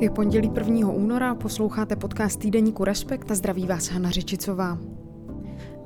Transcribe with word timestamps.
Je 0.00 0.10
pondělí 0.10 0.50
1. 0.54 0.88
února, 0.88 1.34
posloucháte 1.34 1.96
podcast 1.96 2.40
týdeníku 2.40 2.84
Respekt 2.84 3.30
a 3.30 3.34
zdraví 3.34 3.66
vás 3.66 3.90
Hana 3.90 4.10
Řičicová. 4.10 4.78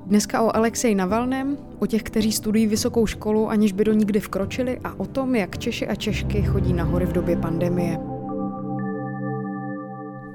Dneska 0.07 0.43
o 0.43 0.57
Alexej 0.57 0.95
Navalném, 0.95 1.59
o 1.79 1.87
těch, 1.87 2.03
kteří 2.03 2.33
studují 2.33 2.67
vysokou 2.67 3.07
školu, 3.07 3.49
aniž 3.49 3.73
by 3.73 3.85
do 3.85 3.93
nikdy 3.93 4.21
vkročili 4.21 4.79
a 4.85 4.95
o 4.95 5.07
tom, 5.07 5.35
jak 5.35 5.59
Češi 5.59 5.89
a 5.89 5.95
Češky 5.95 6.43
chodí 6.43 6.73
nahory 6.73 7.07
v 7.07 7.13
době 7.13 7.37
pandemie. 7.37 7.99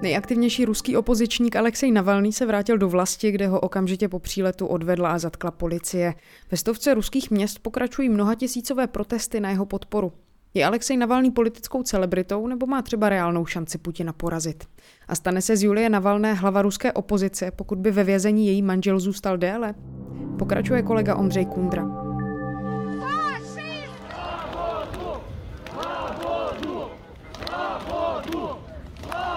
Nejaktivnější 0.01 0.65
ruský 0.65 0.97
opozičník 0.97 1.55
Alexej 1.55 1.91
Navalný 1.91 2.33
se 2.33 2.45
vrátil 2.45 2.77
do 2.77 2.89
vlasti, 2.89 3.31
kde 3.31 3.47
ho 3.47 3.59
okamžitě 3.59 4.09
po 4.09 4.19
příletu 4.19 4.67
odvedla 4.67 5.11
a 5.11 5.17
zatkla 5.17 5.51
policie. 5.51 6.13
Ve 6.51 6.57
stovce 6.57 6.93
ruských 6.93 7.31
měst 7.31 7.59
pokračují 7.59 8.09
mnohatisícové 8.09 8.87
protesty 8.87 9.39
na 9.39 9.49
jeho 9.49 9.65
podporu. 9.65 10.11
Je 10.53 10.65
Alexej 10.65 10.97
Navalný 10.97 11.31
politickou 11.31 11.83
celebritou 11.83 12.47
nebo 12.47 12.65
má 12.65 12.81
třeba 12.81 13.09
reálnou 13.09 13.45
šanci 13.45 13.77
Putina 13.77 14.13
porazit? 14.13 14.63
A 15.07 15.15
stane 15.15 15.41
se 15.41 15.57
z 15.57 15.63
Julie 15.63 15.89
Navalné 15.89 16.33
hlava 16.33 16.61
ruské 16.61 16.91
opozice, 16.91 17.51
pokud 17.51 17.79
by 17.79 17.91
ve 17.91 18.03
vězení 18.03 18.47
její 18.47 18.61
manžel 18.61 18.99
zůstal 18.99 19.37
déle? 19.37 19.75
Pokračuje 20.39 20.81
kolega 20.81 21.15
Ondřej 21.15 21.45
Kundra. 21.45 22.09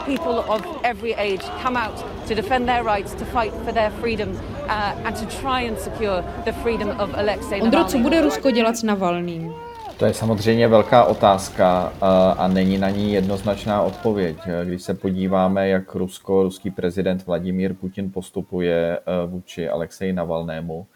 people 0.06 0.38
of 0.40 0.62
every 0.84 1.14
age 1.14 1.42
come 1.62 1.76
out 1.76 2.04
to 2.26 2.34
defend 2.34 2.66
their 2.66 2.82
rights, 2.82 3.14
to 3.14 3.24
fight 3.24 3.52
for 3.64 3.72
their 3.72 3.90
freedom 4.00 4.30
uh, 4.68 5.06
and 5.06 5.16
to 5.16 5.26
try 5.40 5.60
and 5.62 5.78
secure 5.78 6.24
the 6.44 6.52
freedom 6.52 6.88
of 7.00 7.14
Alexei 7.14 7.60
Navalny. 7.60 7.76
Ondro, 7.76 7.84
co 7.84 7.98
bude 7.98 8.22
Rusko 8.22 8.50
dělat 8.50 8.76
s 8.76 8.82
Navalným? 8.82 9.54
To 10.02 10.06
je 10.06 10.14
samozřejmě 10.14 10.68
velká 10.68 11.04
otázka 11.04 11.92
a 12.38 12.48
není 12.48 12.78
na 12.78 12.90
ní 12.90 13.12
jednoznačná 13.12 13.82
odpověď. 13.82 14.36
Když 14.64 14.82
se 14.82 14.94
podíváme, 14.94 15.68
jak 15.68 15.94
Rusko, 15.94 16.42
ruský 16.42 16.70
prezident 16.70 17.26
Vladimír 17.26 17.74
Putin 17.74 18.10
postupuje 18.10 18.98
e, 18.98 19.00
vůči 19.26 19.68
Alexeji 19.68 20.12
Navalnému, 20.12 20.86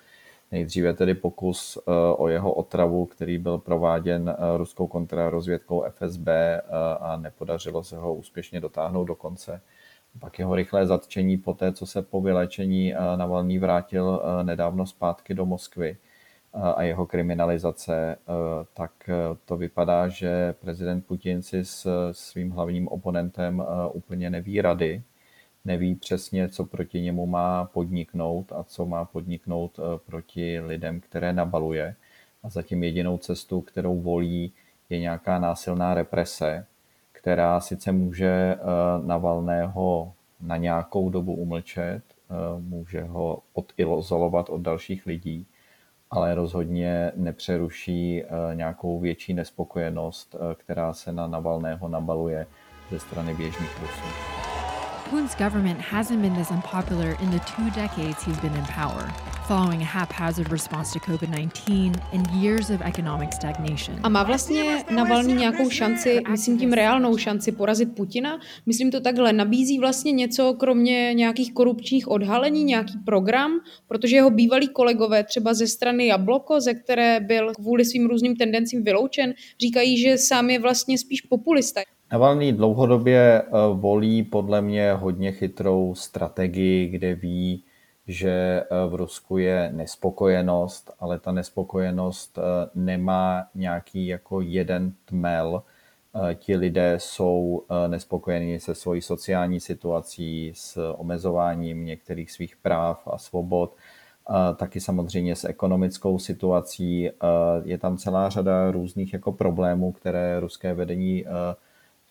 nejdříve 0.53 0.95
tedy 0.95 1.15
pokus 1.15 1.77
e, 1.79 1.91
o 2.17 2.29
jeho 2.29 2.53
otravu, 2.53 3.07
který 3.07 3.39
byl 3.39 3.59
prováděn 3.59 4.29
e, 4.29 4.59
ruskou 4.59 4.87
kontrarozvědkou 4.87 5.85
FSB 5.91 6.29
a 7.01 7.17
nepodařilo 7.17 7.85
se 7.85 7.97
ho 7.97 8.15
úspěšně 8.15 8.61
dotáhnout 8.61 9.05
do 9.05 9.15
konce. 9.15 9.61
Pak 10.19 10.39
jeho 10.39 10.55
rychlé 10.55 10.87
zatčení 10.87 11.37
po 11.37 11.55
té, 11.55 11.73
co 11.73 11.87
se 11.87 12.03
po 12.03 12.21
vylečení 12.21 12.95
Navalný 13.17 13.59
vrátil 13.59 14.23
nedávno 14.43 14.87
zpátky 14.87 15.35
do 15.35 15.47
Moskvy 15.47 15.97
a 16.57 16.83
jeho 16.83 17.07
kriminalizace, 17.07 18.17
eh, 18.17 18.17
tak 18.75 18.93
eh, 19.09 19.15
to 19.45 19.57
vypadá, 19.57 20.09
že 20.09 20.53
prezident 20.53 21.07
Putin 21.07 21.43
si 21.43 21.65
s 21.65 21.87
svým 22.13 22.51
hlavním 22.51 22.89
oponentem 22.89 23.61
eh, 23.61 23.89
úplně 23.93 24.31
neví 24.31 24.61
rady, 24.61 25.03
neví 25.65 25.95
přesně, 25.95 26.49
co 26.49 26.65
proti 26.65 27.01
němu 27.01 27.27
má 27.27 27.65
podniknout 27.65 28.53
a 28.53 28.63
co 28.63 28.87
má 28.87 29.05
podniknout 29.05 29.81
proti 30.07 30.61
lidem, 30.61 31.01
které 31.01 31.33
nabaluje. 31.33 31.97
A 32.43 32.49
zatím 32.49 32.85
jedinou 32.85 33.19
cestu, 33.19 33.61
kterou 33.61 34.01
volí, 34.01 34.53
je 34.91 34.99
nějaká 35.01 35.39
násilná 35.39 35.95
represe, 35.95 36.67
která 37.13 37.61
sice 37.61 37.93
může 37.93 38.57
Navalného 39.03 40.13
na 40.41 40.57
nějakou 40.57 41.11
dobu 41.11 41.35
umlčet, 41.35 42.03
může 42.59 43.03
ho 43.03 43.43
odizolovat 43.79 44.51
od 44.51 44.61
dalších 44.61 45.07
lidí, 45.07 45.47
ale 46.11 46.35
rozhodně 46.35 47.13
nepřeruší 47.17 48.23
eh, 48.23 48.55
nějakou 48.55 49.01
větší 49.01 49.35
nespokojenost, 49.35 50.37
eh, 50.37 50.55
která 50.55 50.93
se 50.93 51.13
na 51.13 51.27
Navalného 51.27 51.89
nabaluje 51.89 52.47
ze 52.91 52.99
strany 52.99 53.35
běžných 53.35 53.81
Rusů. 53.81 54.37
Putin's 55.11 55.37
government 55.37 55.81
hasn't 55.81 56.21
been 56.21 56.35
this 56.35 56.51
unpopular 56.51 57.17
in 57.23 57.31
the 57.31 57.39
two 57.39 57.71
decades 57.71 58.27
he's 58.27 58.41
been 58.41 58.55
in 58.57 58.65
power, 58.75 59.13
following 59.47 59.83
a 59.83 59.85
haphazard 59.85 60.51
response 60.51 60.93
to 60.93 60.99
COVID-19 60.99 61.95
and 62.13 62.27
years 62.43 62.71
of 62.71 62.81
economic 62.81 63.35
stagnation. 63.35 64.01
A 64.03 64.09
má 64.09 64.23
vlastně 64.23 64.85
Navalny 64.95 65.33
nějakou 65.33 65.71
šanci, 65.71 66.21
myslím 66.31 66.59
tím 66.59 66.73
reálnou 66.73 67.17
šanci 67.17 67.53
porazit 67.53 67.95
Putina? 67.95 68.39
Myslím 68.67 68.91
to 68.91 69.01
takhle, 69.01 69.33
nabízí 69.33 69.79
vlastně 69.79 70.13
něco 70.13 70.55
kromě 70.55 71.15
nějakých 71.15 71.55
korupčních 71.55 72.09
odhalení, 72.09 72.65
nějaký 72.65 72.99
program, 73.05 73.61
protože 73.89 74.17
jeho 74.17 74.31
bývalí 74.31 74.69
kolegové 74.69 75.25
třeba 75.25 75.55
ze 75.55 75.67
strany 75.67 76.07
Jabloko, 76.07 76.61
ze 76.61 76.75
které 76.75 77.21
byl 77.21 77.53
kvůli 77.55 77.85
svým 77.85 78.07
různým 78.07 78.37
tendencím 78.37 78.85
vyloučen, 78.85 79.35
říkají, 79.61 79.99
že 79.99 80.19
sám 80.19 80.51
je 80.51 80.59
vlastně 80.59 80.99
spíš 80.99 81.21
populista. 81.21 81.81
Navalný 82.13 82.53
dlouhodobě 82.53 83.43
eh, 83.43 83.51
volí 83.75 84.23
podle 84.23 84.63
mě 84.63 84.93
hodně 84.93 85.33
chytrou 85.33 85.95
strategii, 85.95 86.87
kde 86.89 87.15
ví, 87.15 87.63
že 88.07 88.31
eh, 88.31 88.67
v 88.89 88.95
Rusku 88.95 89.39
je 89.39 89.71
nespokojenost, 89.73 90.91
ale 91.01 91.19
ta 91.19 91.33
nespokojenost 91.33 92.39
eh, 92.39 92.71
nemá 92.75 93.47
nějaký 93.55 94.07
jako 94.07 94.41
jeden 94.41 94.93
tmel. 95.05 95.63
Ti 96.35 96.57
lidé 96.57 96.95
jsou 96.99 97.65
nespokojení 97.87 98.61
se 98.61 98.75
svojí 98.75 99.03
sociální 99.03 99.61
situací, 99.61 100.53
s 100.55 100.93
omezováním 100.97 101.85
některých 101.85 102.33
svých 102.33 102.57
práv 102.57 103.09
a 103.13 103.19
svobod, 103.19 103.77
taky 104.57 104.81
samozřejmě 104.81 105.37
s 105.37 105.45
ekonomickou 105.45 106.19
situací. 106.19 107.11
Je 107.65 107.79
tam 107.79 107.97
celá 107.97 108.29
řada 108.29 108.71
různých 108.71 109.13
jako 109.13 109.33
problémů, 109.33 109.93
které 109.93 110.41
ruské 110.41 110.75
vedení 110.75 111.25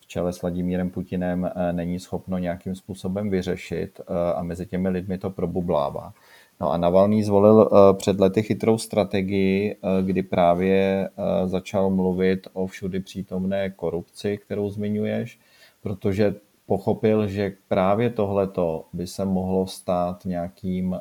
čele 0.07 0.33
s 0.33 0.41
Vladimírem 0.41 0.89
Putinem 0.89 1.45
eh, 1.45 1.73
není 1.73 1.99
schopno 1.99 2.37
nějakým 2.37 2.75
způsobem 2.75 3.29
vyřešit 3.29 3.99
eh, 3.99 4.33
a 4.33 4.43
mezi 4.43 4.65
těmi 4.65 4.89
lidmi 4.89 5.17
to 5.17 5.29
probublává. 5.29 6.13
No 6.61 6.71
a 6.71 6.77
Navalný 6.77 7.23
zvolil 7.23 7.69
eh, 7.71 7.93
před 7.93 8.19
lety 8.19 8.43
chytrou 8.43 8.77
strategii, 8.77 9.77
kdy 10.01 10.23
právě 10.23 11.09
začal 11.45 11.89
mluvit 11.89 12.47
o 12.53 12.67
všudy 12.67 12.99
přítomné 12.99 13.69
korupci, 13.69 14.37
kterou 14.37 14.69
zmiňuješ, 14.69 15.39
protože 15.83 16.35
pochopil, 16.65 17.27
že 17.27 17.53
právě 17.67 18.09
tohleto 18.09 18.85
by 18.93 19.07
se 19.07 19.25
mohlo 19.25 19.67
stát 19.67 20.25
nějakým 20.25 20.95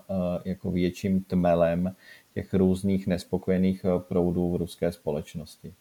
jako 0.44 0.70
větším 0.70 1.24
tmelem 1.24 1.94
těch 2.34 2.54
různých 2.54 3.06
nespokojených 3.06 3.86
proudů 3.98 4.52
v 4.52 4.56
ruské 4.56 4.92
společnosti. 4.92 5.74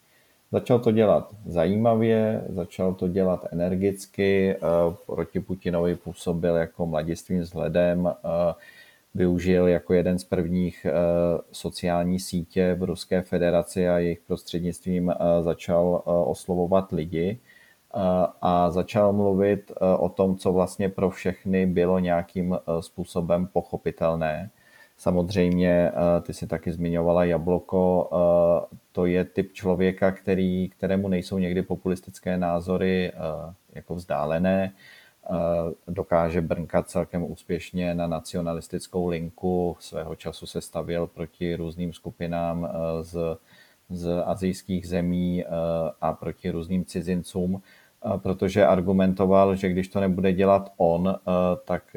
Začal 0.54 0.78
to 0.78 0.90
dělat 0.90 1.34
zajímavě, 1.46 2.44
začal 2.48 2.94
to 2.94 3.08
dělat 3.08 3.46
energicky, 3.50 4.56
eh, 4.56 4.58
proti 5.06 5.40
Putinovi 5.40 5.96
působil 5.96 6.56
jako 6.56 6.86
mladistvým 6.86 7.40
vzhledem, 7.40 8.06
eh, 8.06 8.54
využil 9.14 9.68
jako 9.68 9.94
jeden 9.94 10.18
z 10.18 10.24
prvních 10.24 10.86
eh, 10.86 10.92
sociální 11.52 12.20
sítě 12.20 12.76
v 12.78 12.82
Ruské 12.82 13.22
federaci 13.22 13.88
a 13.88 13.98
jejich 13.98 14.20
prostřednictvím 14.26 15.12
začal 15.40 16.02
oslovovat 16.04 16.92
lidi 16.92 17.38
a 18.42 18.70
začal 18.70 19.12
mluvit 19.12 19.72
o 19.98 20.08
tom, 20.08 20.36
co 20.36 20.52
vlastně 20.52 20.88
pro 20.88 21.10
všechny 21.10 21.66
bylo 21.66 21.98
nějakým 21.98 22.58
způsobem 22.80 23.46
pochopitelné. 23.52 24.50
Samozřejmě, 24.98 25.92
ty 26.22 26.34
si 26.34 26.46
taky 26.46 26.72
zmiňovala 26.72 27.24
Jabloko, 27.24 28.10
to 28.94 29.06
je 29.06 29.24
typ 29.24 29.52
člověka, 29.52 30.12
který, 30.12 30.68
kterému 30.68 31.08
nejsou 31.08 31.38
někdy 31.38 31.62
populistické 31.62 32.38
názory 32.38 33.12
eh, 33.12 33.54
jako 33.72 33.94
vzdálené, 33.94 34.72
eh, 34.72 35.30
dokáže 35.88 36.40
brnkat 36.40 36.88
celkem 36.88 37.30
úspěšně 37.30 37.94
na 37.94 38.06
nacionalistickou 38.06 39.06
linku. 39.08 39.76
Svého 39.80 40.14
času 40.16 40.46
se 40.46 40.60
stavěl 40.60 41.06
proti 41.06 41.56
různým 41.56 41.92
skupinám 41.92 42.68
eh, 42.70 43.04
z, 43.04 43.38
z 43.90 44.22
azijských 44.24 44.88
zemí 44.88 45.44
a 46.00 46.12
proti 46.12 46.50
různým 46.50 46.84
cizincům, 46.84 47.62
protože 48.16 48.66
argumentoval, 48.66 49.54
že 49.54 49.68
když 49.68 49.88
to 49.88 50.00
nebude 50.00 50.32
dělat 50.32 50.72
on, 50.76 51.18
tak 51.64 51.96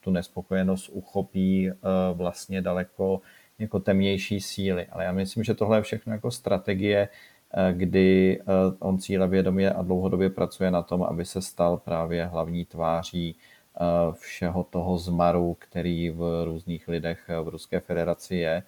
tu 0.00 0.10
nespokojenost 0.10 0.88
uchopí 0.88 1.70
vlastně 2.14 2.62
daleko 2.62 3.20
jako 3.58 3.80
temnější 3.80 4.40
síly. 4.40 4.86
Ale 4.86 5.04
já 5.04 5.12
myslím, 5.12 5.44
že 5.44 5.54
tohle 5.54 5.78
je 5.78 5.82
všechno 5.82 6.12
jako 6.12 6.30
strategie, 6.30 7.08
eh, 7.54 7.72
kdy 7.72 8.40
eh, 8.40 8.44
on 8.78 8.98
cílevědomě 8.98 9.70
a 9.70 9.82
dlouhodobě 9.82 10.30
pracuje 10.30 10.70
na 10.70 10.82
tom, 10.82 11.02
aby 11.02 11.24
se 11.24 11.42
stal 11.42 11.76
právě 11.76 12.26
hlavní 12.26 12.64
tváří 12.64 13.36
eh, 13.36 13.80
všeho 14.12 14.64
toho 14.64 14.98
zmaru, 14.98 15.56
který 15.58 16.10
v 16.10 16.44
různých 16.44 16.88
lidech 16.88 17.30
v 17.42 17.48
Ruské 17.48 17.80
federaci 17.80 18.36
je. 18.36 18.62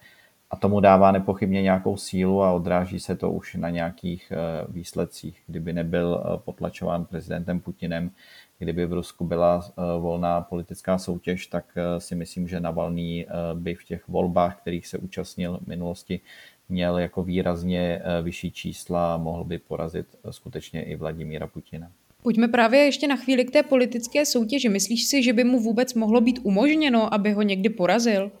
A 0.49 0.55
tomu 0.55 0.79
dává 0.79 1.11
nepochybně 1.11 1.61
nějakou 1.61 1.97
sílu 1.97 2.43
a 2.43 2.51
odráží 2.51 2.99
se 2.99 3.15
to 3.15 3.31
už 3.31 3.55
na 3.55 3.69
nějakých 3.69 4.31
výsledcích. 4.69 5.43
Kdyby 5.47 5.73
nebyl 5.73 6.23
potlačován 6.45 7.05
prezidentem 7.05 7.59
Putinem, 7.59 8.11
kdyby 8.59 8.85
v 8.85 8.93
Rusku 8.93 9.25
byla 9.25 9.65
eh, 9.69 9.81
volná 9.99 10.41
politická 10.41 10.97
soutěž, 10.97 11.47
tak 11.47 11.65
eh, 11.75 11.99
si 11.99 12.15
myslím, 12.15 12.47
že 12.47 12.59
Navalný 12.59 13.25
eh, 13.25 13.31
by 13.53 13.75
v 13.75 13.83
těch 13.83 14.07
volbách, 14.07 14.61
kterých 14.61 14.87
se 14.87 14.97
účastnil 14.97 15.59
v 15.63 15.67
minulosti, 15.67 16.19
měl 16.69 16.97
jako 16.97 17.23
výrazně 17.23 18.01
vyšší 18.21 18.51
čísla 18.51 19.13
a 19.13 19.17
mohl 19.17 19.43
by 19.43 19.57
porazit 19.57 20.05
skutečně 20.29 20.83
i 20.83 20.95
Vladimíra 20.95 21.47
Putina. 21.47 21.91
Pojďme 22.23 22.47
právě 22.47 22.79
ještě 22.79 23.07
na 23.07 23.15
chvíli 23.15 23.45
k 23.45 23.51
té 23.51 23.63
politické 23.63 24.25
soutěži. 24.25 24.69
Myslíš 24.69 25.05
si, 25.05 25.23
že 25.23 25.33
by 25.33 25.43
mu 25.43 25.59
vůbec 25.59 25.93
mohlo 25.93 26.21
být 26.21 26.39
umožněno, 26.43 27.13
aby 27.13 27.31
ho 27.31 27.41
někdy 27.41 27.69
porazil? 27.69 28.31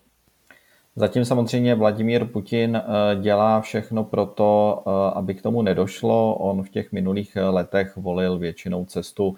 Zatím 0.99 1.25
samozřejmě 1.25 1.75
Vladimír 1.75 2.25
Putin 2.25 2.75
eh, 2.75 3.15
dělá 3.21 3.61
všechno 3.61 4.03
pro 4.03 4.25
to, 4.25 4.83
eh, 4.87 4.91
aby 5.15 5.33
k 5.33 5.41
tomu 5.41 5.61
nedošlo. 5.61 6.35
On 6.35 6.63
v 6.63 6.69
těch 6.69 6.91
minulých 6.91 7.35
eh, 7.35 7.43
letech 7.43 7.97
volil 7.97 8.37
většinou 8.37 8.85
cestu 8.85 9.35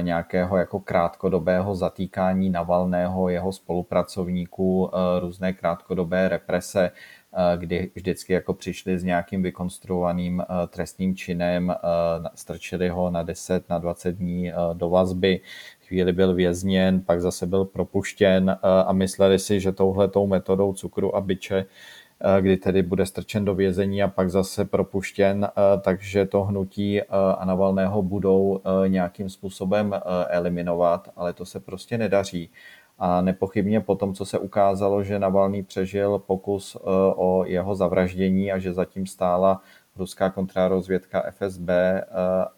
nějakého 0.00 0.56
jako 0.56 0.80
krátkodobého 0.80 1.74
zatýkání 1.74 2.50
Navalného, 2.50 3.28
jeho 3.28 3.52
spolupracovníků, 3.52 4.90
různé 5.20 5.52
krátkodobé 5.52 6.28
represe, 6.28 6.90
kdy 7.56 7.90
vždycky 7.94 8.32
jako 8.32 8.54
přišli 8.54 8.98
s 8.98 9.04
nějakým 9.04 9.42
vykonstruovaným 9.42 10.42
trestným 10.68 11.16
činem, 11.16 11.74
strčili 12.34 12.88
ho 12.88 13.10
na 13.10 13.22
10, 13.22 13.68
na 13.68 13.78
20 13.78 14.12
dní 14.16 14.52
do 14.74 14.90
vazby, 14.90 15.40
chvíli 15.92 16.12
byl 16.12 16.34
vězněn, 16.34 17.00
pak 17.00 17.20
zase 17.20 17.46
byl 17.46 17.64
propuštěn 17.64 18.50
eh, 18.50 18.58
a 18.86 18.92
mysleli 18.92 19.38
si, 19.38 19.60
že 19.60 19.72
touhletou 19.72 20.26
metodou 20.26 20.72
cukru 20.72 21.16
a 21.16 21.20
byče 21.20 21.64
eh, 22.20 22.42
kdy 22.42 22.56
tedy 22.56 22.82
bude 22.82 23.06
strčen 23.06 23.44
do 23.44 23.54
vězení 23.54 24.02
a 24.02 24.08
pak 24.08 24.30
zase 24.30 24.64
propuštěn, 24.64 25.44
eh, 25.44 25.80
takže 25.80 26.26
to 26.26 26.42
hnutí 26.42 27.02
a 27.38 27.44
Navalného 27.44 28.02
budou 28.02 28.60
nějakým 28.86 29.28
způsobem 29.28 29.94
eliminovat, 30.28 31.08
ale 31.16 31.32
to 31.32 31.44
se 31.44 31.60
prostě 31.60 31.98
nedaří. 31.98 32.50
A 33.04 33.20
nepochybně 33.20 33.80
po 33.80 33.94
tom, 33.94 34.14
co 34.14 34.24
se 34.24 34.38
ukázalo, 34.38 35.02
že 35.02 35.18
Navalný 35.18 35.62
přežil 35.62 36.18
pokus 36.18 36.76
o 37.16 37.44
jeho 37.46 37.74
zavraždění 37.74 38.52
a 38.52 38.58
že 38.58 38.72
zatím 38.72 39.06
stála 39.06 39.62
ruská 39.96 40.30
kontrarozvědka 40.30 41.30
FSB 41.30 41.68
eh, 41.68 42.04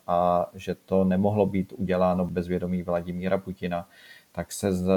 a 0.06 0.50
že 0.54 0.74
to 0.74 1.04
nemohlo 1.04 1.46
být 1.46 1.72
uděláno 1.76 2.26
bez 2.26 2.48
vědomí 2.48 2.82
Vladimíra 2.82 3.38
Putina, 3.38 3.88
tak 4.32 4.52
se 4.52 4.72
z 4.72 4.90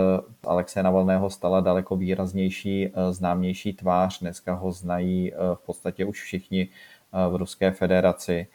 Alexeje 0.47 0.83
Navalného 0.83 1.29
stala 1.29 1.59
daleko 1.61 1.95
výraznější, 1.95 2.87
eh, 2.87 3.13
známější 3.13 3.73
tvář. 3.73 4.19
Dneska 4.19 4.53
ho 4.53 4.71
znají 4.71 5.31
v 5.55 5.65
podstatě 5.65 6.05
už 6.05 6.21
všichni 6.21 6.69
v 7.29 7.35
Ruské 7.35 7.71
federaci. 7.71 8.47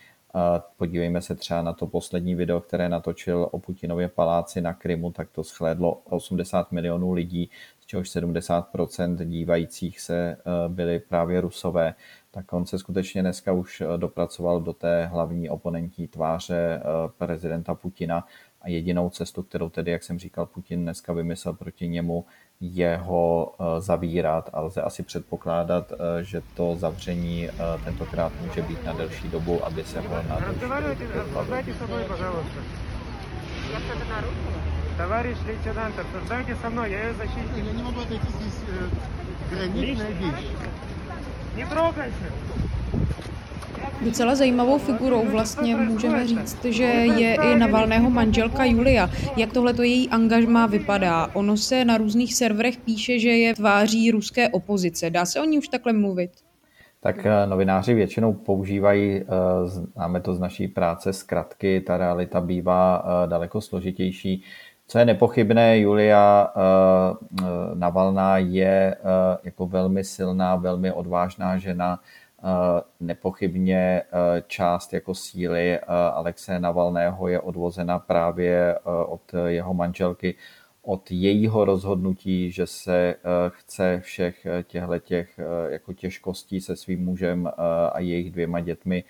Podívejme 0.77 1.23
se 1.23 1.35
třeba 1.35 1.63
na 1.63 1.73
to 1.73 1.87
poslední 1.87 2.35
video, 2.35 2.61
které 2.61 2.89
natočil 2.89 3.49
o 3.51 3.59
Putinově 3.59 4.09
paláci 4.09 4.61
na 4.61 4.73
Krymu, 4.73 5.11
tak 5.11 5.31
to 5.31 5.43
shlédlo 5.43 5.95
80 5.95 6.73
milionů 6.73 7.13
lidí, 7.13 7.51
z 7.81 7.87
čehož 7.87 8.11
70% 8.17 9.25
dívajících 9.25 10.01
se 10.01 10.37
byli 10.69 11.01
právě 11.01 11.41
rusové. 11.41 11.95
Tak 12.35 12.53
on 12.53 12.67
se 12.67 12.79
skutečně 12.79 13.23
dneska 13.23 13.53
už 13.53 13.81
eh, 13.81 13.99
dopracoval 13.99 14.61
do 14.61 14.73
té 14.73 15.07
hlavní 15.07 15.51
oponentní 15.51 16.09
tváře 16.09 16.57
eh, 16.57 16.83
prezidenta 17.19 17.75
Putina. 17.75 18.27
A 18.61 18.69
jedinou 18.69 19.11
cestu, 19.11 19.43
kterou 19.43 19.69
tedy, 19.69 19.91
jak 19.91 20.03
jsem 20.03 20.19
říkal, 20.19 20.47
Putin 20.47 20.83
dneska 20.83 21.13
vymyslel 21.13 21.55
proti 21.55 21.89
němu, 21.89 22.25
je 22.62 22.98
ho 22.98 23.54
eh, 23.60 23.82
zavírat 23.82 24.50
a 24.54 24.62
lze 24.62 24.82
asi 24.82 25.04
předpokládat, 25.04 25.94
že 26.22 26.42
to 26.56 26.76
zavření 26.76 27.50
tentokrát 27.84 28.32
může 28.42 28.62
být 28.62 28.84
na 28.84 28.94
delší 28.94 29.28
dobu, 29.28 29.66
aby 29.66 29.84
se 29.84 30.02
ho 30.02 30.16
na 30.30 30.40
delší 30.40 30.60
dobu 30.60 30.74
Товарищ 34.98 35.38
лейтенант, 35.46 35.94
обсуждайте 36.00 36.56
со 36.56 36.72
мной, 36.72 36.90
я 36.90 37.04
ее 37.04 37.14
защитник. 37.14 37.66
Я 37.66 37.72
не 37.72 37.84
могу 37.84 38.02
отойти 38.02 38.26
здесь 38.40 38.64
э, 38.68 38.88
граничная 39.52 40.10
вещь. 40.10 40.48
Docela 44.05 44.35
zajímavou 44.35 44.79
figurou 44.79 45.25
vlastně 45.31 45.77
můžeme 45.77 46.27
říct, 46.27 46.65
že 46.65 46.85
je 46.85 47.35
i 47.35 47.57
Navalného 47.59 48.11
manželka 48.11 48.65
Julia. 48.65 49.11
Jak 49.37 49.53
tohle 49.53 49.75
to 49.75 49.83
její 49.83 50.09
angažma 50.09 50.67
vypadá? 50.67 51.31
Ono 51.35 51.57
se 51.57 51.85
na 51.85 51.97
různých 51.97 52.35
serverech 52.35 52.77
píše, 52.77 53.19
že 53.19 53.31
je 53.31 53.55
tváří 53.55 54.11
ruské 54.11 54.49
opozice. 54.49 55.11
Dá 55.11 55.25
se 55.25 55.41
o 55.41 55.45
ní 55.45 55.59
už 55.59 55.69
takhle 55.69 55.93
mluvit? 55.93 56.31
Tak 57.03 57.27
eh, 57.27 57.47
novináři 57.47 57.95
většinou 57.95 58.33
používají, 58.33 59.17
eh, 59.21 59.25
známe 59.65 60.21
to 60.21 60.35
z 60.35 60.41
naší 60.41 60.69
práce, 60.69 61.13
zkratky, 61.13 61.81
ta 61.81 61.97
realita 61.97 62.41
bývá 62.41 63.05
eh, 63.05 63.29
daleko 63.29 63.61
složitější. 63.61 64.43
Co 64.87 64.99
je 64.99 65.05
nepochybné, 65.05 65.79
Julia 65.79 66.53
Navalná 67.75 68.39
je 68.39 68.97
jako 69.45 69.67
velmi 69.67 70.05
silná, 70.05 70.57
velmi 70.57 70.93
odvážná 70.93 71.59
žena, 71.59 72.01
nepochybně 73.01 74.03
část 74.47 74.93
jako 74.93 75.15
síly 75.15 75.81
Alexe 76.13 76.59
Navalného 76.59 77.29
je 77.29 77.41
odvozena 77.41 77.99
právě 77.99 78.79
od 79.07 79.33
jeho 79.47 79.75
manželky, 79.75 80.35
od 80.83 81.11
jejího 81.11 81.65
rozhodnutí, 81.65 82.51
že 82.51 82.67
se 82.67 83.15
chce 83.49 84.01
všech 84.01 84.47
těchto 84.63 84.99
těch 84.99 85.41
jako 85.69 85.93
těžkostí 85.93 86.61
se 86.61 86.77
svým 86.77 87.05
mužem 87.05 87.51
a 87.93 88.01
jejich 88.01 88.31
dvěma 88.31 88.61
dětmi 88.61 89.05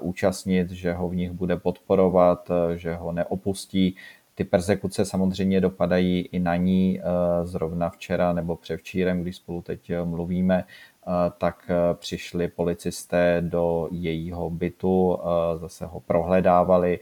účastnit, 0.00 0.70
že 0.70 0.92
ho 0.92 1.08
v 1.08 1.16
nich 1.16 1.30
bude 1.30 1.56
podporovat, 1.56 2.50
že 2.76 2.94
ho 2.94 3.12
neopustí, 3.12 3.96
ty 4.34 4.44
persekuce 4.44 5.04
samozřejmě 5.04 5.60
dopadají 5.60 6.20
i 6.20 6.38
na 6.38 6.56
ní. 6.56 7.00
Eh, 7.00 7.46
zrovna 7.46 7.90
včera 7.90 8.32
nebo 8.32 8.56
převčírem, 8.56 9.22
když 9.22 9.36
spolu 9.36 9.62
teď 9.62 9.90
eh, 9.90 10.04
mluvíme, 10.04 10.64
eh, 10.64 10.93
tak 11.38 11.70
přišli 11.94 12.48
policisté 12.48 13.36
do 13.40 13.88
jejího 13.90 14.50
bytu, 14.50 15.18
zase 15.56 15.86
ho 15.86 16.00
prohledávali. 16.00 17.00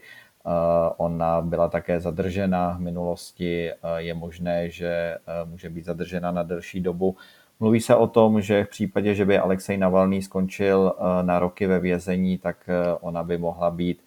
Ona 0.97 1.41
byla 1.41 1.67
také 1.67 1.99
zadržena 1.99 2.75
v 2.77 2.79
minulosti. 2.79 3.71
Je 3.97 4.13
možné, 4.13 4.69
že 4.69 5.17
může 5.45 5.69
být 5.69 5.85
zadržena 5.85 6.31
na 6.31 6.43
delší 6.43 6.81
dobu. 6.81 7.15
Mluví 7.59 7.81
se 7.81 7.95
o 7.95 8.07
tom, 8.07 8.41
že 8.41 8.63
v 8.63 8.69
případě, 8.69 9.15
že 9.15 9.25
by 9.25 9.37
Alexej 9.37 9.77
Navalný 9.77 10.21
skončil 10.21 10.93
na 11.21 11.39
roky 11.39 11.67
ve 11.67 11.79
vězení, 11.79 12.37
tak 12.37 12.69
ona 13.01 13.23
by 13.23 13.37
mohla 13.37 13.71
být 13.71 14.03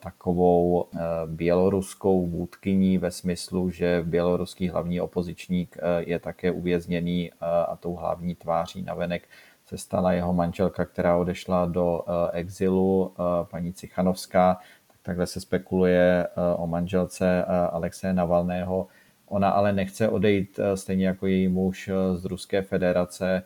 takovou 0.00 0.84
e, 0.84 0.98
běloruskou 1.26 2.26
vůdkyní 2.26 2.98
ve 2.98 3.10
smyslu, 3.10 3.70
že 3.70 4.02
běloruský 4.06 4.68
hlavní 4.68 5.00
opozičník 5.00 5.76
e, 5.76 6.02
je 6.10 6.18
také 6.18 6.50
uvězněný 6.50 7.30
e, 7.30 7.34
a 7.40 7.76
tou 7.76 7.94
hlavní 7.94 8.34
tváří 8.34 8.82
navenek 8.82 9.28
se 9.66 9.78
stala 9.78 10.12
jeho 10.12 10.32
manželka, 10.32 10.84
která 10.84 11.16
odešla 11.16 11.66
do 11.66 12.04
exilu, 12.32 13.14
paní 13.50 13.72
Cichanovská. 13.72 14.54
Tak 14.86 14.96
takhle 15.02 15.26
se 15.26 15.40
spekuluje 15.40 16.28
o 16.56 16.66
manželce 16.66 17.44
Alexeje 17.70 18.12
Navalného. 18.12 18.86
Ona 19.26 19.50
ale 19.50 19.72
nechce 19.72 20.08
odejít 20.08 20.60
stejně 20.74 21.06
jako 21.06 21.26
její 21.26 21.48
muž 21.48 21.90
z 22.14 22.24
Ruské 22.24 22.62
federace 22.62 23.42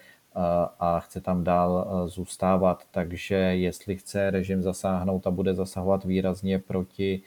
a 0.81 1.01
chce 1.01 1.21
tam 1.21 1.45
dál 1.45 1.87
zůstávat. 2.07 2.83
Takže 2.91 3.35
jestli 3.35 3.97
chce 3.97 4.31
režim 4.31 4.63
zasáhnout 4.63 5.27
a 5.27 5.31
bude 5.31 5.55
zasahovat 5.55 6.05
výrazně 6.05 6.59
proti 6.59 7.23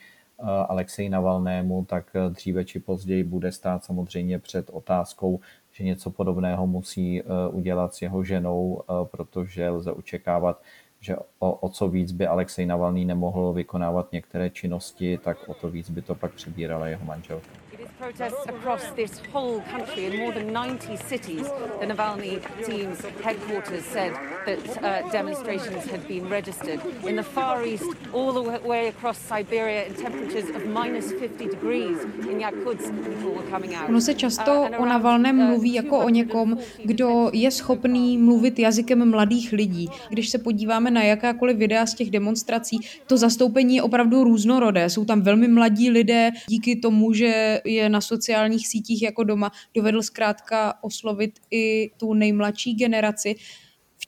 Alexeji 0.67 1.09
Navalnému, 1.09 1.85
tak 1.85 2.05
dříve 2.29 2.65
či 2.65 2.79
později 2.79 3.23
bude 3.23 3.51
stát 3.51 3.83
samozřejmě 3.83 4.39
před 4.39 4.69
otázkou, 4.69 5.39
že 5.71 5.83
něco 5.83 6.09
podobného 6.09 6.67
musí 6.67 7.21
udělat 7.51 7.93
s 7.93 8.01
jeho 8.01 8.23
ženou, 8.23 8.81
protože 9.03 9.69
lze 9.69 9.91
očekávat, 9.91 10.61
že 10.99 11.15
o, 11.39 11.51
o 11.51 11.69
co 11.69 11.87
víc 11.87 12.11
by 12.11 12.27
Alexej 12.27 12.65
Navalný 12.65 13.05
nemohl 13.05 13.53
vykonávat 13.53 14.11
některé 14.11 14.49
činnosti, 14.49 15.19
tak 15.23 15.49
o 15.49 15.53
to 15.53 15.69
víc 15.69 15.89
by 15.89 16.01
to 16.01 16.15
pak 16.15 16.33
přebírala 16.33 16.87
jeho 16.87 17.05
manželka. 17.05 17.68
Protests 17.99 18.45
across 18.47 18.91
this 18.91 19.19
whole 19.33 19.59
country 19.63 20.05
in 20.05 20.19
more 20.19 20.31
than 20.31 20.53
90 20.53 20.95
cities. 20.95 21.43
The 21.81 21.85
Navalny 21.85 22.39
team's 22.65 23.01
headquarters 23.21 23.83
said 23.83 24.13
that 24.45 24.59
uh, 24.83 25.11
demonstrations 25.11 25.85
had 25.91 26.07
been 26.07 26.29
registered. 26.29 26.79
In 27.07 27.15
the 27.15 27.23
Far 27.23 27.65
East, 27.65 27.83
all 28.13 28.33
the 28.33 28.67
way 28.67 28.87
across 28.87 29.17
Siberia, 29.17 29.85
in 29.85 29.93
temperatures 29.93 30.49
of 30.55 30.65
minus 30.65 31.11
50 31.11 31.47
degrees 31.47 31.97
in 32.29 32.39
Yakutsk, 32.39 32.91
people 33.05 33.31
were 33.31 33.49
coming 33.49 33.75
out. 33.75 33.89
Ono 33.89 34.01
se 34.01 34.13
často 34.13 34.61
uh, 34.61 34.81
o 34.81 34.85
Navalném 34.85 35.39
uh, 35.39 35.45
mluví 35.45 35.73
jako 35.73 35.99
o 35.99 36.09
někom, 36.09 36.57
kdo 36.83 37.29
je 37.33 37.51
schopný 37.51 38.17
mluvit 38.17 38.59
jazykem 38.59 39.09
mladých 39.09 39.51
lidí. 39.51 39.89
Když 40.09 40.29
se 40.29 40.37
podíváme 40.37 40.91
na 40.91 41.03
jakákoliv 41.03 41.57
videa 41.57 41.85
z 41.85 41.93
těch 41.93 42.11
demonstrací, 42.11 42.79
to 43.07 43.17
zastoupení 43.17 43.75
je 43.75 43.83
opravdu 43.83 44.23
různorodé. 44.23 44.89
Jsou 44.89 45.05
tam 45.05 45.21
velmi 45.21 45.47
mladí 45.47 45.89
lidé, 45.89 46.31
díky 46.47 46.75
tomu, 46.75 47.13
že 47.13 47.61
je 47.65 47.89
na 47.89 48.01
sociálních 48.01 48.67
sítích 48.67 49.01
jako 49.01 49.23
doma, 49.23 49.51
dovedl 49.75 50.01
zkrátka 50.01 50.73
oslovit 50.81 51.39
i 51.51 51.91
tu 51.97 52.13
nejmladší 52.13 52.73
generaci. 52.73 53.35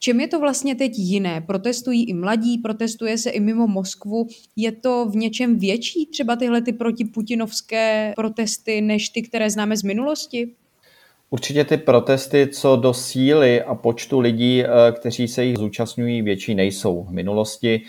Čem 0.03 0.19
je 0.19 0.27
to 0.27 0.39
vlastně 0.39 0.75
teď 0.75 0.91
jiné? 0.95 1.41
Protestují 1.41 2.09
i 2.09 2.13
mladí, 2.13 2.57
protestuje 2.57 3.17
se 3.17 3.29
i 3.29 3.39
mimo 3.39 3.67
Moskvu. 3.67 4.27
Je 4.55 4.71
to 4.71 5.05
v 5.05 5.15
něčem 5.15 5.59
větší 5.59 6.05
třeba 6.05 6.35
tyhle 6.35 6.61
ty 6.61 6.73
protiputinovské 6.73 8.13
protesty 8.15 8.81
než 8.81 9.09
ty, 9.09 9.21
které 9.21 9.49
známe 9.49 9.77
z 9.77 9.83
minulosti? 9.83 10.49
Určitě 11.29 11.63
ty 11.63 11.77
protesty 11.77 12.47
co 12.47 12.75
do 12.75 12.93
síly 12.93 13.61
a 13.61 13.75
počtu 13.75 14.19
lidí, 14.19 14.63
eh, 14.63 14.67
kteří 14.91 15.27
se 15.27 15.45
jich 15.45 15.57
zúčastňují, 15.57 16.21
větší 16.21 16.55
nejsou. 16.55 17.03
V 17.03 17.11
minulosti 17.11 17.81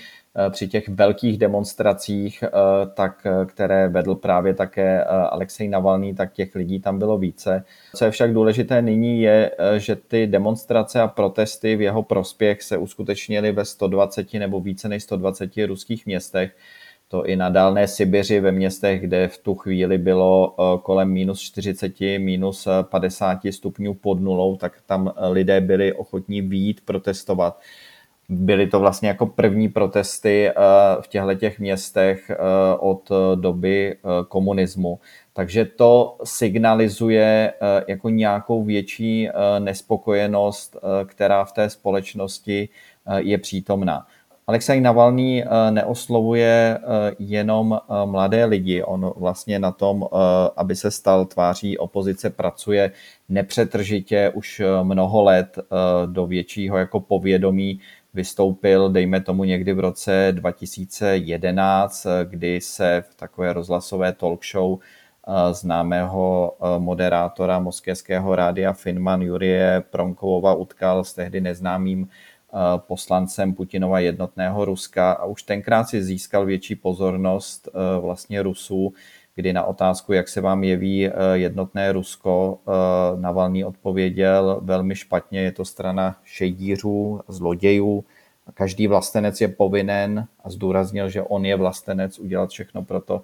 při 0.50 0.68
těch 0.68 0.88
velkých 0.88 1.38
demonstracích, 1.38 2.44
tak, 2.94 3.26
které 3.46 3.88
vedl 3.88 4.14
právě 4.14 4.54
také 4.54 5.04
Alexej 5.04 5.68
Navalný, 5.68 6.14
tak 6.14 6.32
těch 6.32 6.54
lidí 6.54 6.80
tam 6.80 6.98
bylo 6.98 7.18
více. 7.18 7.64
Co 7.96 8.04
je 8.04 8.10
však 8.10 8.32
důležité 8.32 8.82
nyní 8.82 9.22
je, 9.22 9.50
že 9.76 9.96
ty 9.96 10.26
demonstrace 10.26 11.00
a 11.00 11.08
protesty 11.08 11.76
v 11.76 11.80
jeho 11.80 12.02
prospěch 12.02 12.62
se 12.62 12.76
uskutečnily 12.76 13.52
ve 13.52 13.64
120 13.64 14.34
nebo 14.34 14.60
více 14.60 14.88
než 14.88 15.02
120 15.02 15.50
ruských 15.66 16.06
městech 16.06 16.52
to 17.12 17.26
i 17.26 17.36
na 17.36 17.48
dálné 17.48 17.88
Sibiři 17.88 18.40
ve 18.40 18.52
městech, 18.52 19.00
kde 19.00 19.28
v 19.28 19.38
tu 19.38 19.54
chvíli 19.54 19.98
bylo 19.98 20.54
eh, 20.58 20.78
kolem 20.82 21.12
minus 21.12 21.40
40, 21.40 22.00
minus 22.18 22.68
50 22.82 23.38
stupňů 23.50 23.94
pod 23.94 24.20
nulou, 24.20 24.56
tak 24.56 24.72
tam 24.86 25.12
lidé 25.30 25.60
byli 25.60 25.92
ochotní 25.92 26.40
výjít 26.40 26.80
protestovat. 26.84 27.60
Byly 28.28 28.66
to 28.66 28.80
vlastně 28.80 29.08
jako 29.08 29.26
první 29.26 29.68
protesty 29.68 30.48
eh, 30.48 30.54
v 31.00 31.08
těchto 31.08 31.34
těch 31.34 31.58
městech 31.58 32.30
eh, 32.30 32.36
od 32.78 33.10
doby 33.34 33.96
komunismu. 34.28 34.98
Takže 35.34 35.64
to 35.64 36.16
signalizuje 36.24 37.52
jako 37.88 38.08
nějakou 38.08 38.64
větší 38.64 39.28
nespokojenost, 39.58 40.76
která 41.06 41.44
v 41.44 41.52
té 41.52 41.70
společnosti 41.70 42.68
je 43.18 43.38
přítomná. 43.38 44.06
Alexej 44.46 44.80
Navalný 44.80 45.44
eh, 45.44 45.70
neoslovuje 45.70 46.78
eh, 46.78 47.14
jenom 47.18 47.72
eh, 47.72 48.06
mladé 48.06 48.44
lidi. 48.44 48.82
On 48.82 49.12
vlastně 49.16 49.58
na 49.58 49.72
tom, 49.72 50.08
aby 50.56 50.76
se 50.76 50.90
stal 50.90 51.24
tváří 51.24 51.78
opozice, 51.78 52.30
pracuje 52.30 52.92
nepřetržitě 53.28 54.32
už 54.34 54.62
mnoho 54.82 55.22
let 55.22 55.58
do 56.06 56.26
většího 56.26 56.76
jako 56.76 57.00
povědomí 57.00 57.80
vystoupil, 58.14 58.88
dejme 58.90 59.20
tomu 59.20 59.44
někdy 59.44 59.72
v 59.72 59.80
roce 59.80 60.28
2011, 60.32 62.06
kdy 62.24 62.60
se 62.60 63.04
v 63.10 63.14
takové 63.14 63.52
rozhlasové 63.52 64.12
talk 64.12 64.44
show 64.44 64.78
známého 65.52 66.56
moderátora 66.78 67.58
moskevského 67.58 68.36
rádia 68.36 68.72
Finman 68.72 69.22
Jurie 69.22 69.84
Promkovova 69.90 70.54
utkal 70.54 71.04
s 71.04 71.14
tehdy 71.14 71.40
neznámým 71.40 72.08
Eh, 72.54 72.78
poslancem 72.78 73.54
Putinova 73.54 74.00
jednotného 74.00 74.64
Ruska. 74.64 75.12
A 75.12 75.24
už 75.24 75.42
tenkrát 75.42 75.88
si 75.88 76.02
získal 76.02 76.44
větší 76.46 76.74
pozornost 76.74 77.68
eh, 77.68 78.00
vlastně 78.00 78.42
Rusů, 78.42 78.92
kdy 79.34 79.52
na 79.52 79.64
otázku, 79.64 80.12
jak 80.12 80.28
se 80.28 80.40
vám 80.40 80.64
jeví 80.64 81.06
eh, 81.06 81.12
jednotné 81.34 81.92
Rusko, 81.92 82.58
Navalný 83.16 83.64
odpověděl 83.64 84.60
velmi 84.62 84.96
špatně, 84.96 85.40
je 85.40 85.52
to 85.52 85.64
strana 85.64 86.16
šejdířů, 86.24 87.20
zlodějů, 87.28 88.04
každý 88.54 88.86
vlastenec 88.86 89.40
je 89.40 89.48
povinen 89.48 90.26
a 90.44 90.50
zdůraznil, 90.50 91.08
že 91.08 91.22
on 91.22 91.44
je 91.44 91.56
vlastenec 91.56 92.18
udělat 92.18 92.50
všechno 92.50 92.82
pro 92.82 93.00
to, 93.00 93.22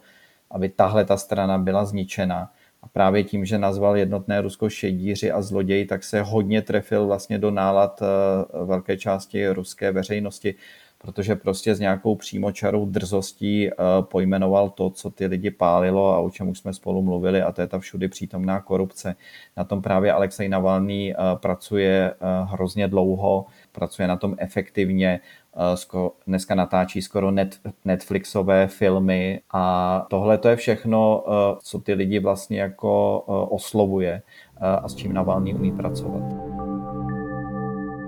aby 0.50 0.68
tahle 0.68 1.04
ta 1.04 1.16
strana 1.16 1.58
byla 1.58 1.84
zničena. 1.84 2.52
A 2.82 2.88
právě 2.88 3.24
tím, 3.24 3.44
že 3.44 3.58
nazval 3.58 3.96
jednotné 3.96 4.40
Rusko 4.40 4.70
šedíři 4.70 5.30
a 5.30 5.42
zloději, 5.42 5.86
tak 5.86 6.04
se 6.04 6.22
hodně 6.22 6.62
trefil 6.62 7.06
vlastně 7.06 7.38
do 7.38 7.50
nálad 7.50 8.02
eh, 8.02 8.64
velké 8.64 8.96
části 8.96 9.48
ruské 9.48 9.92
veřejnosti, 9.92 10.54
protože 10.98 11.36
prostě 11.36 11.74
s 11.74 11.80
nějakou 11.80 12.14
přímočarou 12.14 12.86
drzostí 12.86 13.68
eh, 13.68 13.74
pojmenoval 14.00 14.70
to, 14.70 14.90
co 14.90 15.10
ty 15.10 15.26
lidi 15.26 15.50
pálilo 15.50 16.14
a 16.14 16.18
o 16.18 16.30
čem 16.30 16.48
už 16.48 16.58
jsme 16.58 16.72
spolu 16.74 17.02
mluvili, 17.02 17.42
a 17.42 17.52
to 17.52 17.60
je 17.60 17.66
ta 17.66 17.78
všudy 17.78 18.08
přítomná 18.08 18.60
korupce. 18.60 19.16
Na 19.56 19.64
tom 19.64 19.82
právě 19.82 20.12
Alexej 20.12 20.48
Navalný 20.48 21.12
eh, 21.12 21.16
pracuje 21.34 22.14
hrozně 22.44 22.88
dlouho, 22.88 23.46
pracuje 23.72 24.08
na 24.08 24.16
tom 24.16 24.34
efektivně, 24.38 25.20
Eh, 25.58 26.10
dneska 26.26 26.54
natáčí 26.54 27.02
skoro 27.02 27.30
net, 27.30 27.60
Netflixové 27.84 28.66
filmy 28.66 29.40
a 29.52 30.06
tohle 30.10 30.38
to 30.38 30.48
je 30.48 30.56
všechno, 30.56 31.24
eh, 31.26 31.56
co 31.62 31.78
ty 31.78 31.94
lidi 31.94 32.18
vlastně 32.18 32.60
jako 32.60 33.24
eh, 33.28 33.32
oslovuje 33.54 34.22
a 34.60 34.88
s 34.88 34.94
čím 34.94 35.12
Navalný 35.12 35.54
umí 35.54 35.72
pracovat. 35.72 36.57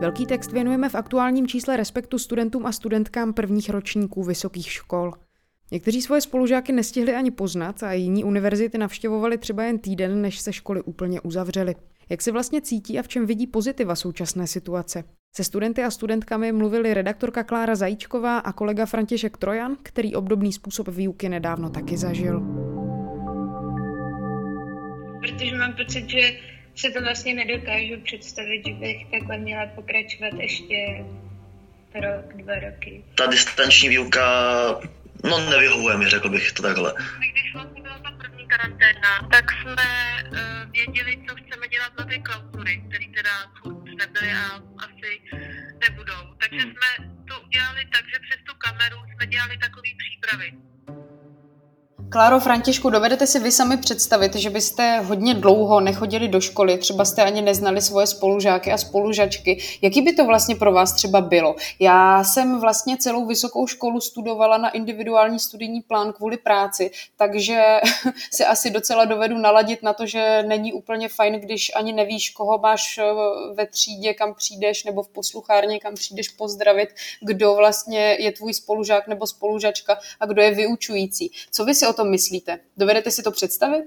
Velký 0.00 0.26
text 0.26 0.52
věnujeme 0.52 0.88
v 0.88 0.95
aktuálním 0.95 1.47
čísle 1.47 1.76
Respektu 1.76 2.19
studentům 2.19 2.66
a 2.66 2.73
studentkám 2.73 3.33
prvních 3.33 3.71
ročníků 3.71 4.23
vysokých 4.25 4.73
škol. 4.73 5.12
Někteří 5.71 6.02
svoje 6.02 6.21
spolužáky 6.21 6.73
nestihli 6.73 7.14
ani 7.14 7.30
poznat 7.30 7.83
a 7.83 7.92
jiní 7.92 8.25
univerzity 8.25 8.78
navštěvovali 8.78 9.38
třeba 9.38 9.64
jen 9.64 9.78
týden, 9.78 10.23
než 10.23 10.38
se 10.38 10.52
školy 10.52 10.83
úplně 10.83 11.21
uzavřely. 11.21 11.75
Jak 12.11 12.23
se 12.23 12.33
vlastně 12.33 12.61
cítí 12.61 12.99
a 12.99 13.02
v 13.02 13.09
čem 13.09 13.26
vidí 13.26 13.47
pozitiva 13.47 13.95
současné 13.95 14.47
situace? 14.47 15.04
Se 15.37 15.45
studenty 15.45 15.83
a 15.83 15.90
studentkami 15.90 16.52
mluvili 16.52 16.95
redaktorka 16.95 17.45
Klára 17.45 17.75
Zajíčková 17.75 18.38
a 18.38 18.52
kolega 18.52 18.87
František 18.87 19.37
Trojan, 19.37 19.76
který 19.83 20.14
obdobný 20.14 20.52
způsob 20.52 20.88
výuky 20.88 21.28
nedávno 21.28 21.71
taky 21.71 21.97
zažil. 21.97 22.40
Protože 25.21 25.57
mám 25.59 25.73
pocit, 25.73 26.11
že 26.11 26.21
se 26.77 26.91
to 26.91 27.00
vlastně 27.00 27.35
nedokážu 27.35 28.00
představit, 28.05 28.62
že 28.67 28.73
bych 28.73 29.07
takhle 29.11 29.39
měla 29.39 29.67
pokračovat 29.67 30.33
ještě 30.41 31.05
rok, 31.95 32.35
dva 32.35 32.55
roky. 32.55 33.05
Ta 33.15 33.27
distanční 33.27 33.89
výuka, 33.89 34.25
no 35.25 35.50
nevyhovuje 35.50 35.97
mi, 35.97 36.09
řekl 36.09 36.29
bych 36.29 36.53
to 36.53 36.62
takhle. 36.62 36.95
Když 37.33 37.55
vlastně 37.55 37.83
byla 37.83 37.99
ta 37.99 38.11
první 38.11 38.47
karanténa, 38.49 39.29
tak 39.33 39.53
jsme 39.53 39.89
uh, 40.31 40.73
věděli, 40.73 41.19
co 41.29 41.35
chceme 41.35 41.69
dělat 41.69 41.93
na 41.99 42.05
ty 42.05 42.19
klauzury, 42.19 42.83
které 42.89 43.07
teda 43.15 43.35
nebyly 43.85 44.33
a 44.33 44.47
asi 44.85 45.21
nebudou. 45.89 46.23
Takže 46.41 46.61
hmm. 46.61 46.73
jsme 46.73 47.07
to 47.29 47.41
udělali 47.41 47.87
tak, 47.93 48.05
že 48.12 48.19
přes 48.27 48.41
tu 48.45 48.55
kameru 48.55 48.97
jsme 49.15 49.27
dělali 49.27 49.59
takové 49.59 49.91
přípravy. 50.03 50.70
Kláro 52.12 52.40
Františku, 52.40 52.90
dovedete 52.90 53.26
si 53.26 53.38
vy 53.38 53.52
sami 53.52 53.76
představit, 53.76 54.35
že 54.35 54.50
byste 54.50 55.00
hodně 55.00 55.35
dlouho 55.35 55.81
nechodili 55.81 56.29
do 56.29 56.40
školy, 56.40 56.79
třeba 56.79 57.05
jste 57.05 57.23
ani 57.23 57.43
neznali 57.43 57.83
svoje 57.83 58.07
spolužáky 58.07 58.73
a 58.73 58.79
spolužačky. 58.79 59.62
Jaký 59.83 60.02
by 60.02 60.12
to 60.12 60.25
vlastně 60.25 60.57
pro 60.57 60.73
vás 60.73 60.93
třeba 60.93 61.21
bylo? 61.21 61.57
Já 61.79 62.25
jsem 62.25 62.61
vlastně 62.61 62.97
celou 62.97 63.26
vysokou 63.26 63.67
školu 63.67 64.00
studovala 64.00 64.59
na 64.59 64.71
individuální 64.71 65.38
studijní 65.38 65.81
plán 65.81 66.12
kvůli 66.12 66.37
práci, 66.37 66.90
takže 67.17 67.62
si 68.31 68.45
asi 68.45 68.71
docela 68.71 69.05
dovedu 69.05 69.38
naladit 69.38 69.83
na 69.83 69.93
to, 69.93 70.07
že 70.07 70.43
není 70.47 70.73
úplně 70.73 71.09
fajn, 71.09 71.40
když 71.40 71.73
ani 71.75 71.93
nevíš, 71.93 72.31
koho 72.31 72.59
máš 72.59 72.99
eh, 72.99 73.05
ve 73.55 73.67
třídě, 73.67 74.14
kam 74.14 74.35
přijdeš, 74.35 74.85
nebo 74.85 75.02
v 75.02 75.09
posluchárně, 75.09 75.79
kam 75.79 75.95
přijdeš 75.95 76.29
pozdravit, 76.29 76.88
kdo 77.23 77.55
vlastně 77.55 78.17
je 78.19 78.33
tvůj 78.33 78.55
spolužák 78.55 79.09
nebo 79.09 79.26
spolužačka 79.26 79.99
a 80.21 80.26
kdo 80.26 80.43
je 80.43 80.55
vyučující. 80.55 81.33
Co 81.50 81.64
vy 81.64 81.75
si 81.75 81.87
o 81.87 82.00
tom 82.00 82.11
myslíte? 82.11 82.59
Dovedete 82.76 83.11
si 83.11 83.23
to 83.23 83.30
představit? 83.30 83.85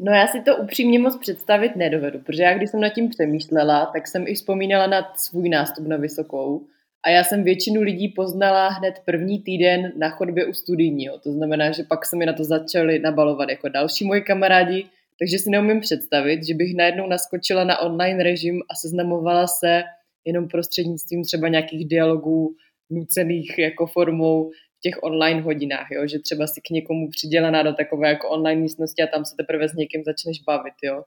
No 0.00 0.12
já 0.12 0.26
si 0.26 0.40
to 0.40 0.56
upřímně 0.56 0.98
moc 0.98 1.18
představit 1.18 1.76
nedovedu, 1.76 2.18
protože 2.18 2.42
já 2.42 2.56
když 2.56 2.70
jsem 2.70 2.80
nad 2.80 2.88
tím 2.88 3.08
přemýšlela, 3.08 3.86
tak 3.86 4.08
jsem 4.08 4.24
i 4.28 4.34
vzpomínala 4.34 4.86
na 4.86 5.12
svůj 5.16 5.48
nástup 5.48 5.86
na 5.86 5.96
vysokou 5.96 6.66
a 7.06 7.10
já 7.10 7.24
jsem 7.24 7.44
většinu 7.44 7.82
lidí 7.82 8.08
poznala 8.08 8.68
hned 8.68 8.94
první 9.04 9.42
týden 9.42 9.92
na 9.96 10.10
chodbě 10.10 10.46
u 10.46 10.52
studijního. 10.52 11.18
To 11.18 11.32
znamená, 11.32 11.70
že 11.70 11.82
pak 11.82 12.06
se 12.06 12.16
mi 12.16 12.26
na 12.26 12.32
to 12.32 12.44
začali 12.44 12.98
nabalovat 12.98 13.48
jako 13.48 13.68
další 13.68 14.04
moji 14.04 14.22
kamarádi, 14.22 14.86
takže 15.18 15.38
si 15.38 15.50
neumím 15.50 15.80
představit, 15.80 16.46
že 16.46 16.54
bych 16.54 16.76
najednou 16.76 17.06
naskočila 17.06 17.64
na 17.64 17.78
online 17.78 18.22
režim 18.22 18.60
a 18.70 18.74
seznamovala 18.74 19.46
se 19.46 19.82
jenom 20.24 20.48
prostřednictvím 20.48 21.24
třeba 21.24 21.48
nějakých 21.48 21.88
dialogů 21.88 22.54
nucených 22.90 23.58
jako 23.58 23.86
formou 23.86 24.50
těch 24.86 25.02
online 25.02 25.40
hodinách, 25.40 25.86
jo? 25.90 26.06
že 26.06 26.18
třeba 26.18 26.46
si 26.46 26.60
k 26.60 26.70
někomu 26.70 27.08
přidělená 27.10 27.62
do 27.62 27.72
takové 27.74 28.08
jako 28.08 28.28
online 28.28 28.60
místnosti 28.60 29.02
a 29.02 29.06
tam 29.06 29.24
se 29.24 29.34
teprve 29.36 29.68
s 29.68 29.74
někým 29.74 30.02
začneš 30.04 30.42
bavit. 30.46 30.74
Jo? 30.84 31.02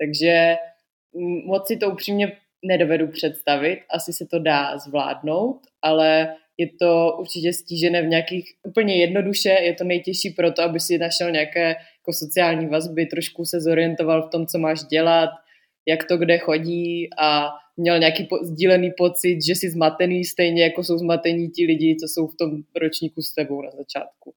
Takže 0.00 0.56
mm, 1.12 1.46
moc 1.46 1.66
si 1.66 1.76
to 1.76 1.90
upřímně 1.90 2.32
nedovedu 2.64 3.08
představit, 3.08 3.80
asi 3.90 4.12
se 4.12 4.26
to 4.30 4.38
dá 4.38 4.78
zvládnout, 4.78 5.60
ale 5.82 6.34
je 6.58 6.68
to 6.80 7.16
určitě 7.18 7.52
stížené 7.52 8.02
v 8.02 8.06
nějakých 8.06 8.44
úplně 8.62 8.96
jednoduše, 8.96 9.48
je 9.48 9.74
to 9.74 9.84
nejtěžší 9.84 10.30
pro 10.30 10.52
to, 10.52 10.62
aby 10.62 10.80
si 10.80 10.98
našel 10.98 11.30
nějaké 11.30 11.68
jako 11.68 12.12
sociální 12.12 12.66
vazby, 12.66 13.06
trošku 13.06 13.44
se 13.44 13.60
zorientoval 13.60 14.28
v 14.28 14.30
tom, 14.30 14.46
co 14.46 14.58
máš 14.58 14.82
dělat, 14.82 15.30
jak 15.88 16.04
to 16.04 16.16
kde 16.16 16.38
chodí 16.38 17.08
a 17.18 17.48
měl 17.78 17.98
nějaký 17.98 18.28
sdílený 18.42 18.90
pocit, 18.96 19.38
že 19.46 19.52
jsi 19.52 19.70
zmatený 19.70 20.24
stejně 20.24 20.62
jako 20.62 20.84
jsou 20.84 20.98
zmatení 20.98 21.50
ti 21.50 21.66
lidi, 21.66 21.96
co 22.00 22.06
jsou 22.08 22.26
v 22.26 22.36
tom 22.36 22.50
ročníku 22.80 23.22
s 23.22 23.34
tebou 23.34 23.62
na 23.62 23.70
začátku. 23.70 24.34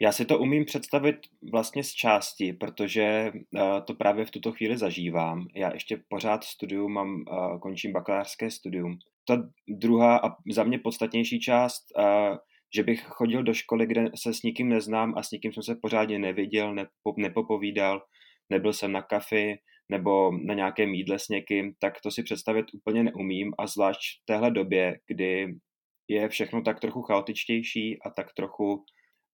Já 0.00 0.12
si 0.12 0.24
to 0.24 0.38
umím 0.38 0.64
představit 0.64 1.16
vlastně 1.52 1.84
z 1.84 1.92
části, 1.92 2.52
protože 2.52 3.32
uh, 3.34 3.60
to 3.84 3.94
právě 3.94 4.24
v 4.24 4.30
tuto 4.30 4.52
chvíli 4.52 4.76
zažívám. 4.76 5.46
Já 5.54 5.74
ještě 5.74 6.00
pořád 6.08 6.44
studium, 6.44 6.92
mám, 6.92 7.14
uh, 7.30 7.58
končím 7.58 7.92
bakalářské 7.92 8.50
studium. 8.50 8.98
Ta 9.28 9.48
druhá 9.68 10.16
a 10.16 10.36
za 10.52 10.64
mě 10.64 10.78
podstatnější 10.78 11.40
část, 11.40 11.84
uh, 11.98 12.36
že 12.74 12.82
bych 12.82 13.02
chodil 13.02 13.42
do 13.42 13.54
školy, 13.54 13.86
kde 13.86 14.04
se 14.14 14.34
s 14.34 14.42
nikým 14.42 14.68
neznám 14.68 15.14
a 15.16 15.22
s 15.22 15.30
nikým 15.30 15.52
jsem 15.52 15.62
se 15.62 15.74
pořádně 15.74 16.18
neviděl, 16.18 16.74
nepo, 16.74 17.14
nepopovídal, 17.16 18.02
nebyl 18.50 18.72
jsem 18.72 18.92
na 18.92 19.02
kafi, 19.02 19.58
nebo 19.88 20.32
na 20.44 20.54
nějakém 20.54 20.94
jídle 20.94 21.18
s 21.18 21.28
někým, 21.28 21.72
tak 21.78 22.00
to 22.00 22.10
si 22.10 22.22
představit 22.22 22.66
úplně 22.74 23.02
neumím 23.02 23.52
a 23.58 23.66
zvlášť 23.66 24.00
v 24.22 24.26
téhle 24.26 24.50
době, 24.50 24.98
kdy 25.06 25.54
je 26.08 26.28
všechno 26.28 26.62
tak 26.62 26.80
trochu 26.80 27.02
chaotičtější 27.02 27.98
a 28.02 28.10
tak 28.10 28.26
trochu 28.36 28.84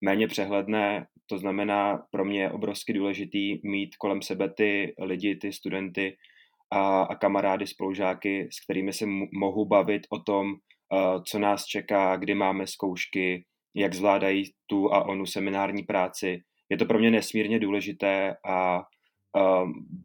méně 0.04 0.28
přehledné. 0.28 1.06
To 1.26 1.38
znamená, 1.38 2.02
pro 2.10 2.24
mě 2.24 2.40
je 2.40 2.50
obrovsky 2.50 2.92
důležitý 2.92 3.58
mít 3.64 3.96
kolem 3.96 4.22
sebe 4.22 4.50
ty 4.56 4.94
lidi, 5.00 5.36
ty 5.36 5.52
studenty 5.52 6.16
a, 6.72 7.02
a 7.02 7.14
kamarády, 7.14 7.66
spolužáky, 7.66 8.48
s 8.52 8.64
kterými 8.64 8.92
se 8.92 9.06
mohu 9.32 9.64
bavit 9.64 10.02
o 10.10 10.18
tom, 10.18 10.46
uh, 10.50 11.22
co 11.28 11.38
nás 11.38 11.64
čeká, 11.64 12.16
kdy 12.16 12.34
máme 12.34 12.66
zkoušky, 12.66 13.44
jak 13.76 13.94
zvládají 13.94 14.44
tu 14.66 14.92
a 14.92 15.04
onu 15.04 15.26
seminární 15.26 15.82
práci. 15.82 16.40
Je 16.68 16.76
to 16.76 16.86
pro 16.86 16.98
mě 16.98 17.10
nesmírně 17.10 17.58
důležité 17.58 18.34
a 18.48 18.82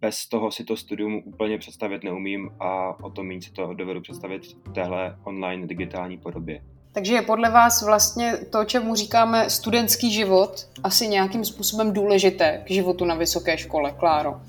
bez 0.02 0.28
toho 0.28 0.52
si 0.52 0.64
to 0.64 0.78
studium 0.78 1.22
úplně 1.26 1.58
představit 1.58 2.04
neumím 2.04 2.50
a 2.60 3.00
o 3.04 3.10
tom 3.10 3.28
méně 3.28 3.42
si 3.42 3.52
to 3.52 3.74
dovedu 3.74 4.02
představit 4.02 4.42
v 4.46 4.74
téhle 4.74 5.18
online 5.24 5.68
digitální 5.68 6.18
podobě. 6.18 6.62
Takže 6.92 7.14
je 7.14 7.22
podle 7.22 7.50
vás 7.50 7.86
vlastně 7.86 8.34
to, 8.52 8.66
čemu 8.66 8.96
říkáme 8.96 9.50
studentský 9.50 10.12
život, 10.12 10.70
asi 10.84 11.08
nějakým 11.08 11.46
způsobem 11.46 11.94
důležité 11.94 12.64
k 12.66 12.72
životu 12.72 13.06
na 13.06 13.16
vysoké 13.16 13.58
škole, 13.58 13.92
Kláro? 14.00 14.42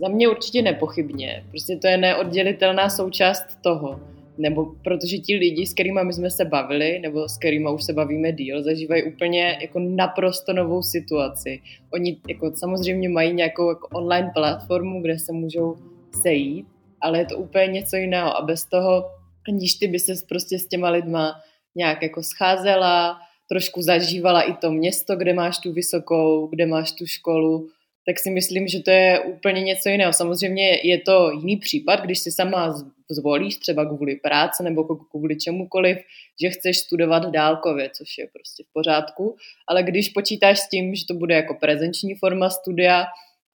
Za 0.00 0.08
mě 0.08 0.28
určitě 0.28 0.62
nepochybně. 0.62 1.44
Prostě 1.50 1.76
to 1.76 1.86
je 1.86 1.96
neoddělitelná 1.96 2.90
součást 2.90 3.42
toho. 3.62 4.00
Nebo 4.38 4.66
protože 4.84 5.18
ti 5.18 5.36
lidi, 5.36 5.66
s 5.66 5.74
kterými 5.74 6.00
my 6.04 6.12
jsme 6.12 6.30
se 6.30 6.44
bavili, 6.44 6.98
nebo 6.98 7.28
s 7.28 7.38
kterými 7.38 7.68
už 7.74 7.84
se 7.84 7.92
bavíme 7.92 8.32
díl, 8.32 8.62
zažívají 8.62 9.02
úplně 9.02 9.58
jako 9.60 9.78
naprosto 9.78 10.52
novou 10.52 10.82
situaci. 10.82 11.60
Oni 11.92 12.16
jako 12.28 12.52
samozřejmě 12.56 13.08
mají 13.08 13.32
nějakou 13.32 13.68
jako 13.68 13.88
online 13.88 14.30
platformu, 14.34 15.02
kde 15.02 15.18
se 15.18 15.32
můžou 15.32 15.76
sejít, 16.22 16.66
ale 17.00 17.18
je 17.18 17.26
to 17.26 17.36
úplně 17.36 17.66
něco 17.66 17.96
jiného. 17.96 18.36
A 18.36 18.42
bez 18.42 18.64
toho, 18.64 19.04
aniž 19.48 19.74
ty 19.74 19.86
by 19.86 19.98
se 19.98 20.12
prostě 20.28 20.58
s 20.58 20.68
těma 20.68 20.90
lidma 20.90 21.34
nějak 21.74 22.02
jako 22.02 22.22
scházela, 22.22 23.18
trošku 23.48 23.82
zažívala 23.82 24.42
i 24.42 24.52
to 24.52 24.70
město, 24.70 25.16
kde 25.16 25.34
máš 25.34 25.58
tu 25.58 25.72
vysokou, 25.72 26.46
kde 26.46 26.66
máš 26.66 26.92
tu 26.92 27.06
školu, 27.06 27.68
tak 28.06 28.18
si 28.18 28.30
myslím, 28.30 28.68
že 28.68 28.82
to 28.82 28.90
je 28.90 29.20
úplně 29.20 29.62
něco 29.62 29.88
jiného. 29.88 30.12
Samozřejmě 30.12 30.80
je 30.82 30.98
to 30.98 31.30
jiný 31.30 31.56
případ, 31.56 32.00
když 32.00 32.18
si 32.18 32.32
sama 32.32 32.74
zvolíš 33.10 33.56
třeba 33.56 33.84
kvůli 33.84 34.16
práci 34.16 34.62
nebo 34.62 34.84
kvůli 34.84 35.36
čemukoliv, 35.36 35.98
že 36.42 36.50
chceš 36.50 36.78
studovat 36.78 37.30
dálkově, 37.30 37.90
což 37.90 38.18
je 38.18 38.28
prostě 38.32 38.64
v 38.64 38.72
pořádku, 38.72 39.36
ale 39.68 39.82
když 39.82 40.08
počítáš 40.08 40.58
s 40.58 40.68
tím, 40.68 40.94
že 40.94 41.06
to 41.08 41.14
bude 41.14 41.34
jako 41.34 41.54
prezenční 41.54 42.14
forma 42.14 42.50
studia 42.50 43.06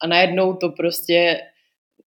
a 0.03 0.07
najednou 0.07 0.55
to 0.55 0.69
prostě, 0.69 1.41